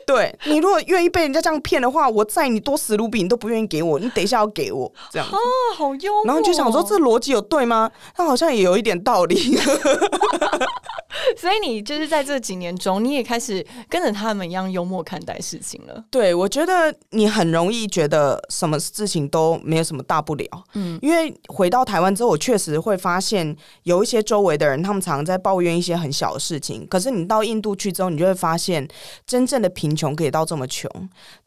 [0.10, 5.28] 对你如果愿意被人家这样骗的话，我载你多十卢比，你都不愿意给我，你等一下要给我这样。
[5.28, 5.38] 啊，
[5.78, 6.26] 好幽默。
[6.26, 7.91] 然后你就想说，这逻辑有对吗？
[8.15, 9.56] 他好像也有一点道理。
[11.38, 16.04] 所以你就是在这几年中，你也开始跟着他们一样幽默看待事情了。
[16.10, 20.45] 对，我觉得你很容易觉得什么事情都没有什么大不了。
[20.74, 26.88] 嗯，因为回到台湾之后，我确实会发现有一些周围的人，他们常常在抱怨一些很小的事情。
[26.88, 28.88] 可是你到印度去之后，你就会发现，
[29.28, 30.89] 真正的贫穷可以到这么穷，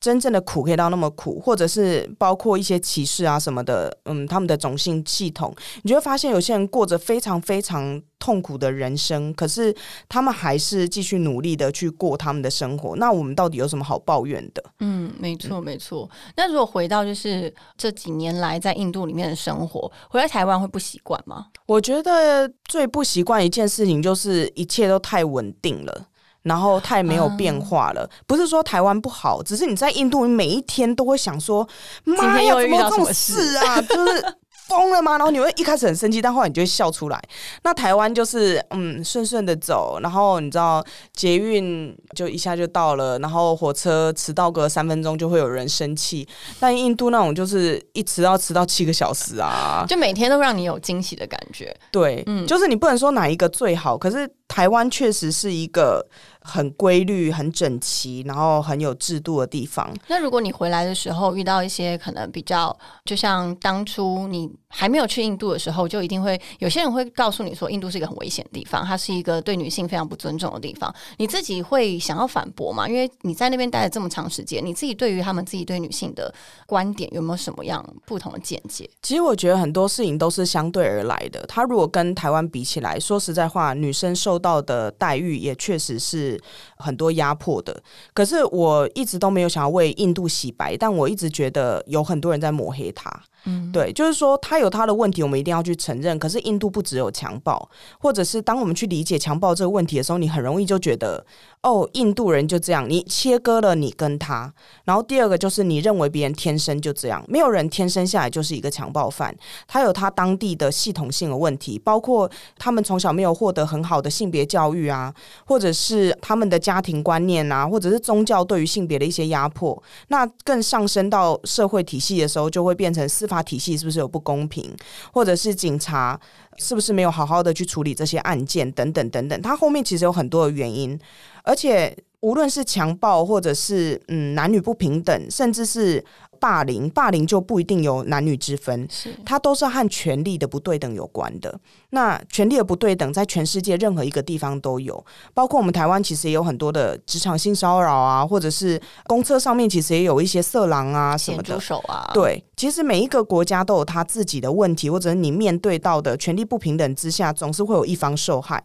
[0.01, 9.75] 真正的苦可以到那么苦，或者是包括一些歧视啊什么的，嗯，他们的种姓系统，你就会发现有些人过着非常非常痛苦的人生，可是
[10.09, 12.95] 他们还是继续努力的去过他们的生活。
[12.97, 14.63] 那我们到底有什么好抱怨的？
[14.81, 16.09] 嗯，没错没错。
[16.37, 21.47] 那如果回到就是这几年来在印度里面的生活，回来台湾会不习惯吗？
[21.67, 26.07] 我觉得最不习惯一件事情就是一切都太稳定了。
[26.43, 31.67] 然后太没有变化了，不是说台湾不好，只是你在印度，你每一天都会想说，
[32.05, 33.81] 妈呀，天又遇怎么有这种到什么事事啊？
[33.81, 34.35] 就是
[34.69, 35.19] 疯了吗？
[35.19, 37.23] 然后你会一开始很生气，但后来你就会笑出来。
[37.63, 46.27] 那台湾就是嗯顺顺的走，然后你知道捷运就一下就到了，然后火车迟到个三分钟就会有人生气。
[46.59, 51.77] 但印度那种就是一迟到迟到七个小时啊，就每天都让你有惊喜的感觉。
[51.91, 56.07] 对，嗯就是你不能说哪一个最好，可是台湾确实是一个
[56.43, 59.91] 很规律、很整齐，然后很有制度的地方。
[60.09, 70.95] 那如果你回来的时候遇到一些可能比较，就像当初你还没有去印度的时候，就一定会有些人会告诉你说，印度是一个很危险的地方，它是一个对女性非常不尊重的地方。
[71.17, 72.87] 你自己会想要反驳吗？
[72.87, 76.31] 因为你在那边待了这么长时间，你自己对于他们自己对女性的
[76.67, 78.91] 观点有没有什么样不同的见解？
[79.01, 81.43] 其实我觉得很多事情都是相对而来的。
[81.47, 86.39] 他如果跟台湾比起来，说实在话，女生受到的待遇也确实是
[86.77, 87.83] 很多压迫的。
[88.13, 93.23] 可是我一直都没有想要为印度洗白，但我一直觉得有很多人在抹黑他。
[93.45, 96.19] 嗯，对，就是说他有他的问题，我们一定要去承认。
[96.19, 101.25] 可是印度不只有强暴，或者是当我们去理解强暴这个问题的时候，你很容易就觉得，
[101.63, 104.53] 哦，印度人就这样，你切割了你跟他。
[104.85, 109.35] 然后第二个就是你认为别人天生就这样，没有人天生下来就是一个强暴犯，
[109.67, 115.13] 他有他当地的系统性的问题，包括他们从小没有获得很好的性别教育啊，
[115.45, 119.81] 或者是他们的家庭观念啊，或者是宗教对于性别的一些压迫。
[120.09, 124.75] 那更上升到社会体系的时候，就会变成司法体系是不是有不公平，
[125.13, 126.19] 或者是警察
[126.59, 128.71] 是不是没有好好的去处理这些案件？
[128.73, 130.99] 等等等等，它后面其实有很多的原因，
[131.43, 136.05] 而且无论是强暴或者是嗯男女不平等，甚至是。
[136.43, 141.57] 霸凌，霸凌就不一定有男女之分，是它都是和权力的不对等有关的。
[141.91, 151.61] 那权力的不对等，在全世界任何一个地方都有，包括我们台湾，其实也有很多的职场性骚扰啊，或者是公车上面，其实也有一些色狼啊什么的。
[151.61, 158.61] 手啊，对，其实每一个国家都有他自己的问题，或者你面对到的权力不平等之下，总是会有一方受害。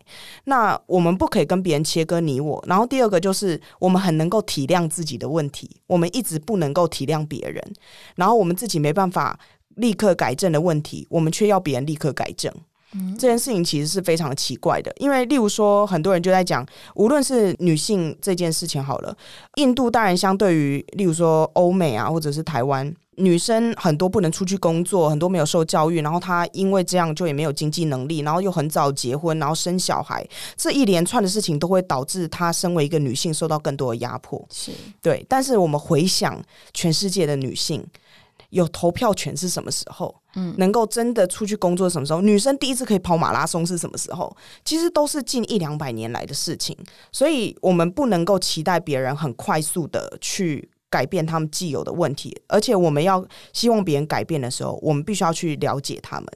[0.45, 2.63] 那我们不可以跟别人切割你我。
[2.67, 3.46] 然后第二个就是，
[3.79, 7.63] 我们很能够体谅自己的问题，我们一直不能够体谅别人。
[8.15, 9.39] 然后我们自己没办法
[9.75, 12.51] 立刻改正的问题，我们却要别人立刻改正。
[13.19, 19.15] 这件事情其实是非常奇怪的，因为例如说，很多人就在讲，无论是女性这件事情好了，
[19.55, 34.43] 印度当然相对于例如说欧美啊，或者是台湾，女生很多不能出去工作，很多没有受教育，然后她因为这样就也没有经济能力，然后又很早结婚，然后生小孩，这一连串的事情都会导致她身为一个女性受到更多的压迫。
[34.51, 36.41] 是对，但是我们回想
[36.74, 37.86] 全世界的女性。
[38.51, 40.15] 有投票权是什么时候？
[40.36, 42.22] 嗯，能够真的出去工作什么时候？
[42.22, 44.34] 女生第一次可以跑马拉松是什么时候？
[44.63, 46.74] 其实都是近一两百年来的事情，
[47.11, 56.27] 所以我们不能够期待别人很快速的去改变他们既有的问题，而且我们要希望别人改变的时候，我们必须要去了解他们。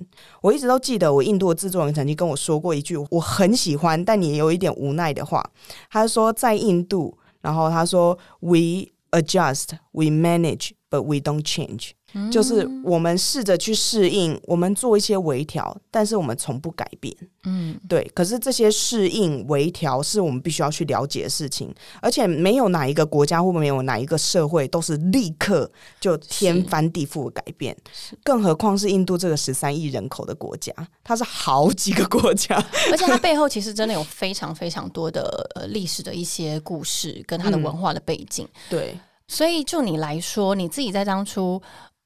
[0.41, 5.43] 我一直都记得，我印度的制作人曾经跟我说过一句我很喜欢，但你有一点无奈的话。
[5.89, 11.91] 他说，在印度，然后他说：“We adjust, we manage, but we don't change。”
[12.31, 17.15] 就是我们试着去适应，我们做一些微调，但是我们从不改变。
[17.43, 18.03] 嗯，对。
[18.13, 27.75] 可是这些适应、微调是我们必须要去了解的事情，而且没有哪一个国家或没有哪一个社会都是立刻就天翻地覆的改变。
[28.23, 32.55] 更何况是印度这个十三亿人口的国家，它是好几个国家，
[32.91, 38.47] 而且它 背后其实真的有非常非常多的呃历史的一些故事跟它的文化的背景。
[38.69, 38.95] 对，
[39.27, 41.61] 所以就你来说，你自己在当初。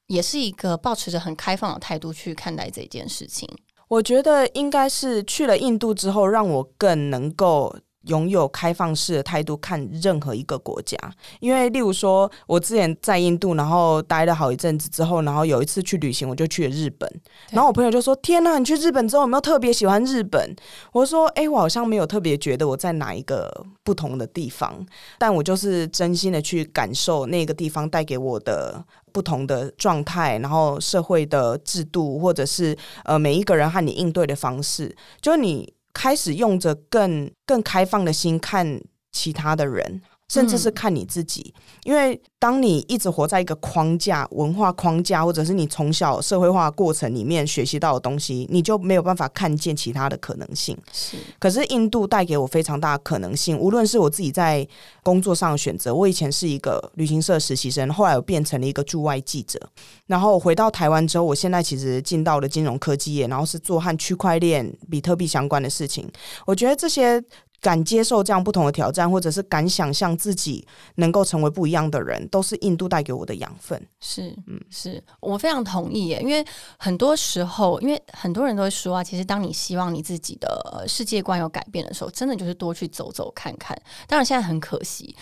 [0.06, 3.48] 也是一个保持着很开放的态度去看待这件事情。
[3.88, 7.76] 我觉得应该是去了印度之后，让我更能够。
[8.06, 10.96] 拥有开放式的态度看任何一个国家，
[11.40, 17.20] 因为例如说，我之前在印度，然后待了好一阵子之后，然后有一次去旅行，我就去了日本。
[17.50, 20.54] 然后我朋友就说：“天呐，你去日本之后有没有特别喜欢日本？”
[20.94, 23.52] 我说：“哎，我好像没有特别觉得我在哪一个
[23.82, 24.86] 不同的地方，
[25.18, 28.84] 但我就是真心的去感受那个地方带给我的
[29.16, 38.78] 不同的状态，然后社会的制度，或者是呃每一个人和你应对的方式，就你。”开始用着更更开放的心看
[39.12, 40.02] 其他的人。
[40.28, 41.54] 甚至是看你自己，
[41.84, 50.76] 因为当你一直活在一个框架、文化框架，或者是你从小社会化过程里面学习到的东西，你就没有办法看见其他的可能性。
[50.92, 53.56] 是，可是印度带给我非常大的可能性。
[53.56, 54.66] 无论是我自己在
[55.02, 59.60] 工作上的选择，我以前是一个旅行社实习生，后来我变成了一个驻外记者。
[60.06, 66.08] 然后回到台湾之后，我现在其实进到了金融科技业，然后是做和区块链、比特币相关的事情。
[66.46, 67.22] 我觉得这些。
[67.60, 73.80] 敢接受这样不同的挑战，或者是敢想象自己能够成为不一样的人，都是印度带给我的养分。
[74.00, 76.20] 是，嗯，是我非常同意耶。
[76.20, 76.44] 因为
[76.78, 83.76] 很多时候，因为很多人都会说啊，其实当你希望你自己的世界观有改变的时候，真的就是多去走走看看。
[84.06, 85.14] 当然，现在很可惜。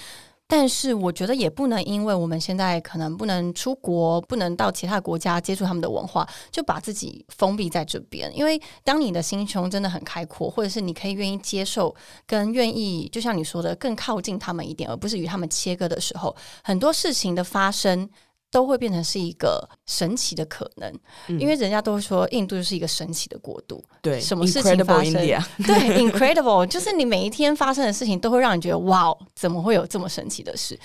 [0.56, 8.30] 但是我觉得也不能因为我们现在可能不能出国，不能到其他国家接触他们的文化，就把自己封闭在这边。
[8.38, 11.92] 因为当你的心胸真的很开阔，或者是你可以愿意接受
[12.24, 18.08] 跟愿意，就像你说的，更靠近他们一点，而不是与他们切割的时候，很多事情的发生。
[18.54, 21.00] 都会变成是一个神奇的可能，
[21.40, 23.82] 因为人家都说印度就是一个神奇的国度。
[24.00, 25.14] 对，什么事情发生？
[25.66, 30.78] 对，incredible，就是你每一天发生的事情都会让你觉得哇，怎么会有这么神奇的事？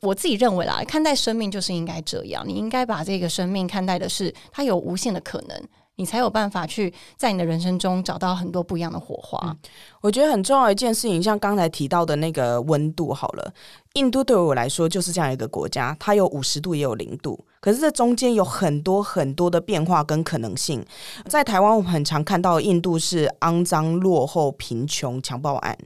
[0.00, 5.62] 我自己认为啦，看待生命就是应该这样，你应该把这个生命看待的是它有无限的可能。
[5.96, 9.54] 你才有办法去在你的人生中找到很多不一样的火花。
[10.00, 13.52] 我觉得很重要一件事情，像刚才提到的那个温度，好了，
[13.94, 20.84] 印度对我来说就是这样一个国家，它有五十度也有零度，可是这中间有很多很多的变化跟可能性。
[21.28, 25.76] 在台湾，我们很常看到印度是肮脏、落后、贫穷、强暴案。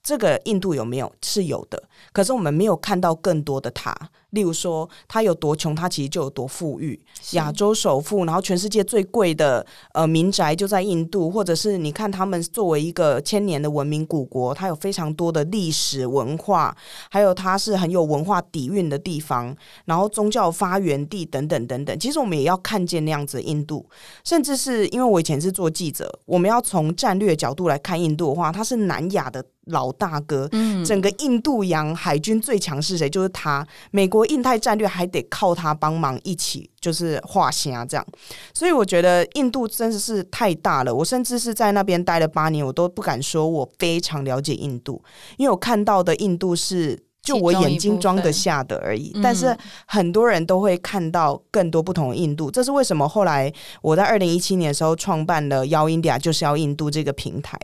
[0.00, 1.82] 这个印度有没有是有的，
[2.12, 3.94] 可是我们没有看到更多的它。
[4.30, 6.98] 例如说，它有多穷，它其实就有多富裕。
[7.32, 16.74] 亚洲首富，然后全世界最贵的呃民宅就在印度，或者是你看他们作为一个千年的文明古国，它有非常多的历史文化，
[17.10, 21.98] 还有它是很有文化底蕴的地方，然后宗教发源地等等等等。
[21.98, 23.88] 其实我们也要看见那样子的印度，
[24.24, 29.44] 甚至是因为我以前是做记者，我们要从战略角度来看印度的话，它是南亚的。
[29.68, 33.06] 老大哥，嗯，整个印度洋海军最强是谁？
[33.06, 33.66] 就是他。
[33.90, 38.06] 美国印太战略还得靠他帮忙一起，就是画虾这样。
[38.54, 40.94] 所以我觉得印度真的是太大了。
[40.94, 45.04] 我甚至是在那边待了八年，我都不敢说我非常了解印度，
[45.36, 46.98] 因为我看到的印度是。
[47.22, 49.54] 就我眼睛装得下的而已，但是
[49.86, 52.50] 很多人都会看到更多不同的印度。
[52.50, 53.06] 这是为什么？
[53.06, 53.52] 后来
[53.82, 57.58] 我在二零一七年的时候创办了“要 India ”，就是要印度这个平台，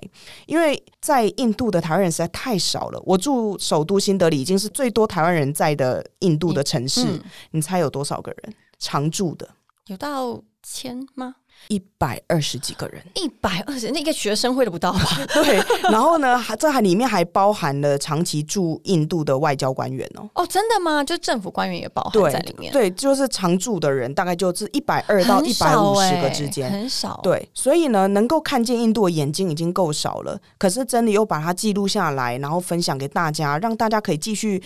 [0.47, 3.01] 因为在印度的台湾人实在太少了。
[3.07, 7.21] 我住首都新德里，已经是最多台湾人在的印度的城市。
[7.53, 9.49] 你猜有多少个人常住的？
[9.87, 11.37] 有到千吗？
[11.69, 15.01] 一百二十几个人，一百二十，那个学生会都不到吧？
[15.35, 20.29] 对，然后呢，这还里面还包含了长期驻印度的外交官员哦。
[20.35, 21.03] 哦，真的吗？
[21.03, 22.73] 就政府官员也包含在里面？
[22.73, 27.21] 对，就是常驻的人大概就是一百二到一百五十个之间，很少。
[27.23, 34.63] 对，所以呢，能够看见印度的眼睛已经够少了，可是真的又把它记录下来，然后分享给大家，让大家可以继续。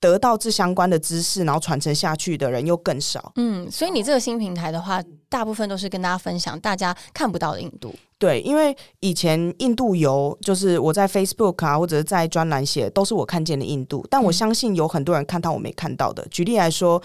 [0.00, 3.32] 得到这相关的知识，然后传承下去的人又更少。
[3.36, 7.94] 嗯，所以你这个新平台的话，大部分都是跟大家分享大家看不到的印度。
[8.18, 14.06] 对，因为以前印度游就是我在 Facebook 啊，或者是在专栏写，都是我看见的印度。
[14.10, 16.26] 但我相信有很多人看到我没看到的。
[16.30, 17.00] 举例来说。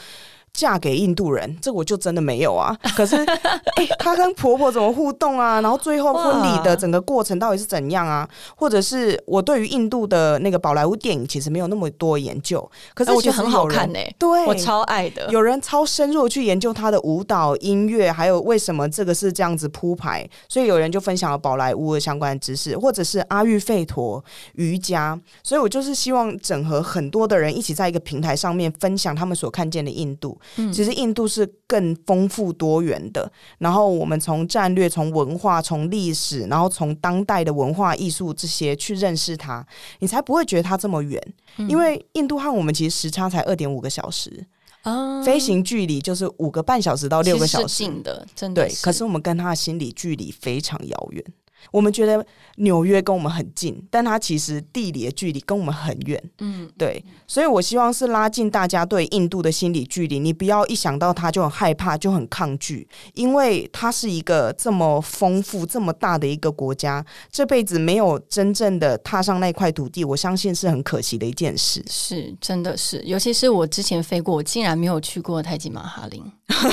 [0.55, 2.75] 嫁给印度人，这我就真的没有啊。
[2.95, 3.17] 可是，
[3.75, 5.59] 哎，她跟婆婆怎么互动啊？
[5.59, 8.27] 然后最后婚礼的整个过程到底是怎样啊？
[8.55, 13.99] 或者是我对于印度的那个宝莱坞电影其实没有那么多研究，可是我觉得很好看呢。
[14.17, 15.27] 对，我超爱的。
[15.29, 20.27] 有人超深入去研究他的舞蹈、音乐，还有为什么这个是这样子铺排。
[20.47, 25.19] 所以有人就分享了宝莱坞的相关知识，或者是阿育吠陀瑜伽。
[25.43, 30.37] 所以我就是希望整合很多的人一起在一个平台上面分享他们所看见的印度。
[30.73, 33.31] 其实印度是更丰富多元的。
[33.57, 39.65] 然后我们从战略、从文化、从历史，然后从当代的文化艺术这些去认识它，
[39.99, 41.21] 你才不会觉得它这么远。
[41.69, 44.45] 因为印度和我们其实时差才二点五个小时
[44.81, 48.67] 啊，飞行距离就是五个半小时到六个小时，近的，真的。
[48.67, 51.23] 对，可是我们跟他的心理距离非常遥远。
[51.71, 52.25] 我们觉得
[52.57, 56.21] 纽约跟我们很近，但它其实地理的距离跟我们很远。
[56.39, 60.19] 嗯，对，所以我希望是拉近大家对印度的心理距离。
[60.19, 71.83] 你不要一想到它就很害怕，就很抗拒，因为它是一个这么丰富、这么大的一个国家，这辈子没有真正的踏上那块土地，我相信是很可惜的一件事。
[71.89, 76.23] 是，真的是，尤其是我之前飞过，我竟然没有去过泰姬玛哈林。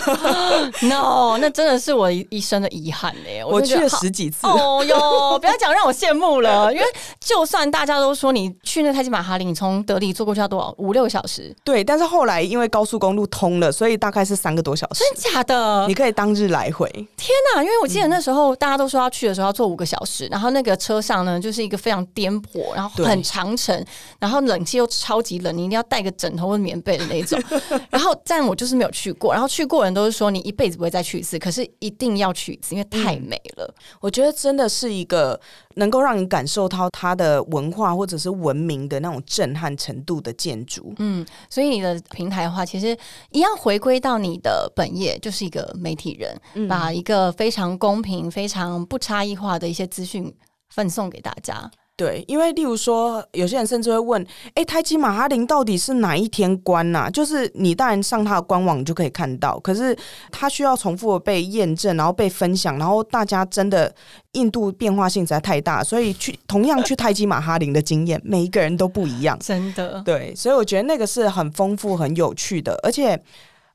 [0.88, 3.42] No，那真的是我一生的遗憾嘞！
[3.44, 4.46] 我去了十几次。
[4.84, 6.84] 哟， 不要讲让我羡慕了，因为
[7.20, 11.54] 就算大家都说你去那泰姬玛哈林，你从德里坐过去要多少五六个小时？
[11.64, 15.02] 对，但是后来因为高速公路通了，所以大概是三个多小时。
[15.04, 15.86] 真假的？
[15.86, 16.88] 你可以当日来回。
[17.16, 17.62] 天哪！
[17.62, 23.84] 因为我记得那时候大家都说要去的时候要坐五个小时，然后那个车上呢就是一个非常颠簸，然后很长程，
[24.18, 27.40] 然后冷气又超级冷，你一定要带个枕头或棉被的那种。
[27.90, 33.74] 然后但我就是没有去过，然后去过人都是说你一辈子不会再去一次，可是一定要去一次，因为太美了。
[34.00, 35.40] 我觉得真的是一个。
[35.76, 42.94] 能够让你感受到它的文化或者是文明的那种震撼程度的建筑，嗯，所以你的平台的话，其实
[43.30, 50.30] 一样回归到你的本业，就是一个媒体人，把一个非常公平、非常不差异化的一些资讯
[50.68, 51.70] 分送给大家。
[51.94, 59.96] 对，因为例如说，有些人甚至会问：“哎，泰姬玛哈林到底是哪一天关呐？”就是你当然上他的官网就可以看到，可是
[60.30, 63.94] 它需要重复的被验证，然后被分享，然后大家真的
[64.32, 70.02] 印度变化性实在太大，所以去同样去泰姬玛哈林的经验，每一个人都不一样，真的。
[70.02, 73.22] 对，所以我觉得那个是很丰富、很有趣的，而且。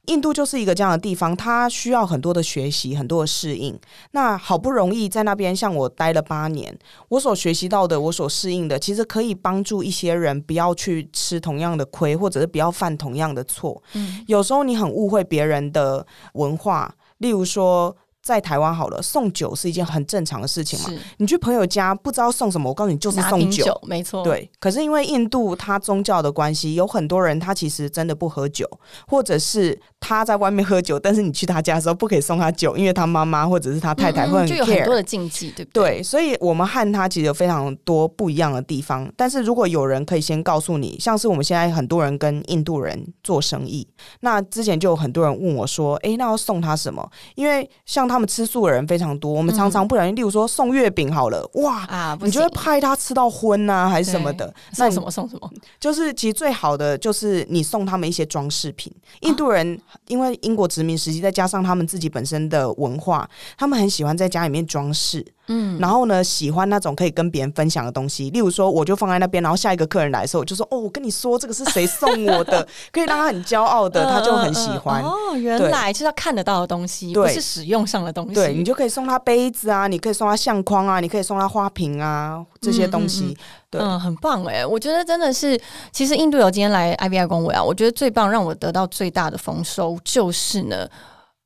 [0.07, 3.77] 印度就是一个这样的地方，它需要很多的学习，很多的适应。
[4.11, 6.77] 那好不容易在那边，像我待了八年，
[7.09, 13.81] 我所学习到的，我所适应的，其实可以帮助一些人不要去吃同样的亏，或者是不要犯同样的错。
[13.93, 17.95] 嗯，有时候你很误会别人的文化，例如说。
[18.19, 20.89] 在台湾好了，送酒是一件很正常的事情嘛。
[21.15, 23.63] 你去朋友家不知道送什么，我告诉你就是送酒。
[23.63, 28.69] 酒，没错，，对，可是因为印度它宗教的关系，有很多人他其实真的不喝酒，
[29.07, 34.83] 或者是他在外面喝酒，但是你去他家的时候不可以送他酒，因为他妈妈或者是他太太会很嗯就有很。
[34.85, 35.97] 多的禁忌，对不对？
[35.97, 39.11] 对，所以我们和他其实有非常多不一样的地方。
[39.17, 43.85] 但是如果有人可以先告诉你，像是我们现在很多人跟印度人做生意，
[44.21, 51.85] 那之前就有很多人问我说：“哎，那要送他什么？”因为像他们吃素的人非常多，我们常常不小心，例如说送月饼好了，哇。
[51.87, 54.53] 啊，你就会派他吃到昏呐、还是什么的？
[54.77, 58.93] 那送什么送什么，就是其实最好的就是你送他们一些装饰品。
[59.21, 65.25] 印度人因为英国殖民时期，再加上他们自己本身的文化，他们很喜欢在家里面装饰。
[65.47, 75.01] 嗯，然后呢，喜欢那种可以跟别人分享的东西，例如说，我就放在那边，然后下一个客人来的时候，我就说：“哦，我跟你说，这个是谁送我的， 可以让他很骄傲的，他就很喜欢。
[75.03, 78.35] 哦，原来就是他看得到的东西，对不是使用上的东西。
[78.35, 83.25] 对你就可以送他杯子啊，你可以送他相框啊，你可以送他花瓶啊，这些东西。
[83.25, 83.35] 嗯嗯
[83.69, 84.65] 对嗯，很棒哎！
[84.65, 85.59] 我觉得真的是，
[85.91, 90.87] 其实印度有今天来 IBI 公委啊，我觉得最棒，让我得到最大的丰收就是呢。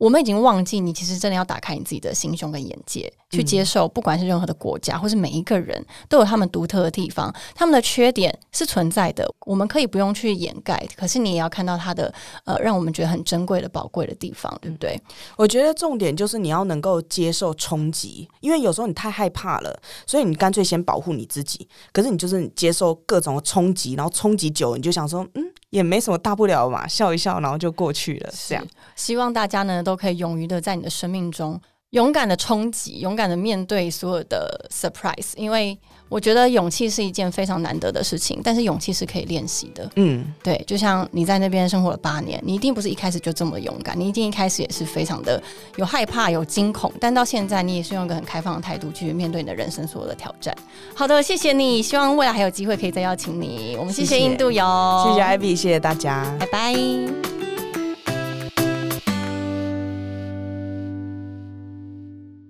[0.01, 12.11] 我们已经忘记，你其实真的要打开你自己的心胸跟眼界，去接受，不管是任何的国家，或是每一个人，都有他们独特的地方，他们的缺点是存在的，我们可以不用去掩盖，可是你也要看到他的
[12.45, 14.99] 呃，让我们觉得很珍贵的、宝贵的地方，对不对？
[15.37, 21.67] 我觉得重点就是你要能够接受冲击，因为有时候你太害怕了，所以你干脆先保护你自己。
[21.93, 28.29] 可是你就是你接受各种的冲击，然后冲击久了，你就想说，嗯，也没什么大不了嘛，笑一笑，然后就过去了。
[28.47, 28.65] 这样，
[28.95, 31.59] 希望大家呢都可以勇于的在你的生命中
[31.91, 35.77] 勇敢的冲击，勇敢的面对所有的 surprise，因为
[36.07, 39.89] 我觉得勇气是一件非常难得的事情，但是勇气是可以练习的。
[39.97, 45.41] 嗯，对，就像你在那边生活了八年，你一定不是一开始就这么勇敢，你一定一开始也是非常的
[45.75, 50.55] 有害怕、有惊恐，但到现在你也是用一个很开放的态度去面对你的人生所有的挑战。
[50.95, 53.75] 好的，谢谢你，希望未来还有机会可以再邀请你。
[53.77, 54.63] 我们谢谢印度游，
[55.09, 56.23] 谢谢 Ivy，谢谢大家。
[56.39, 57.50] 拜拜。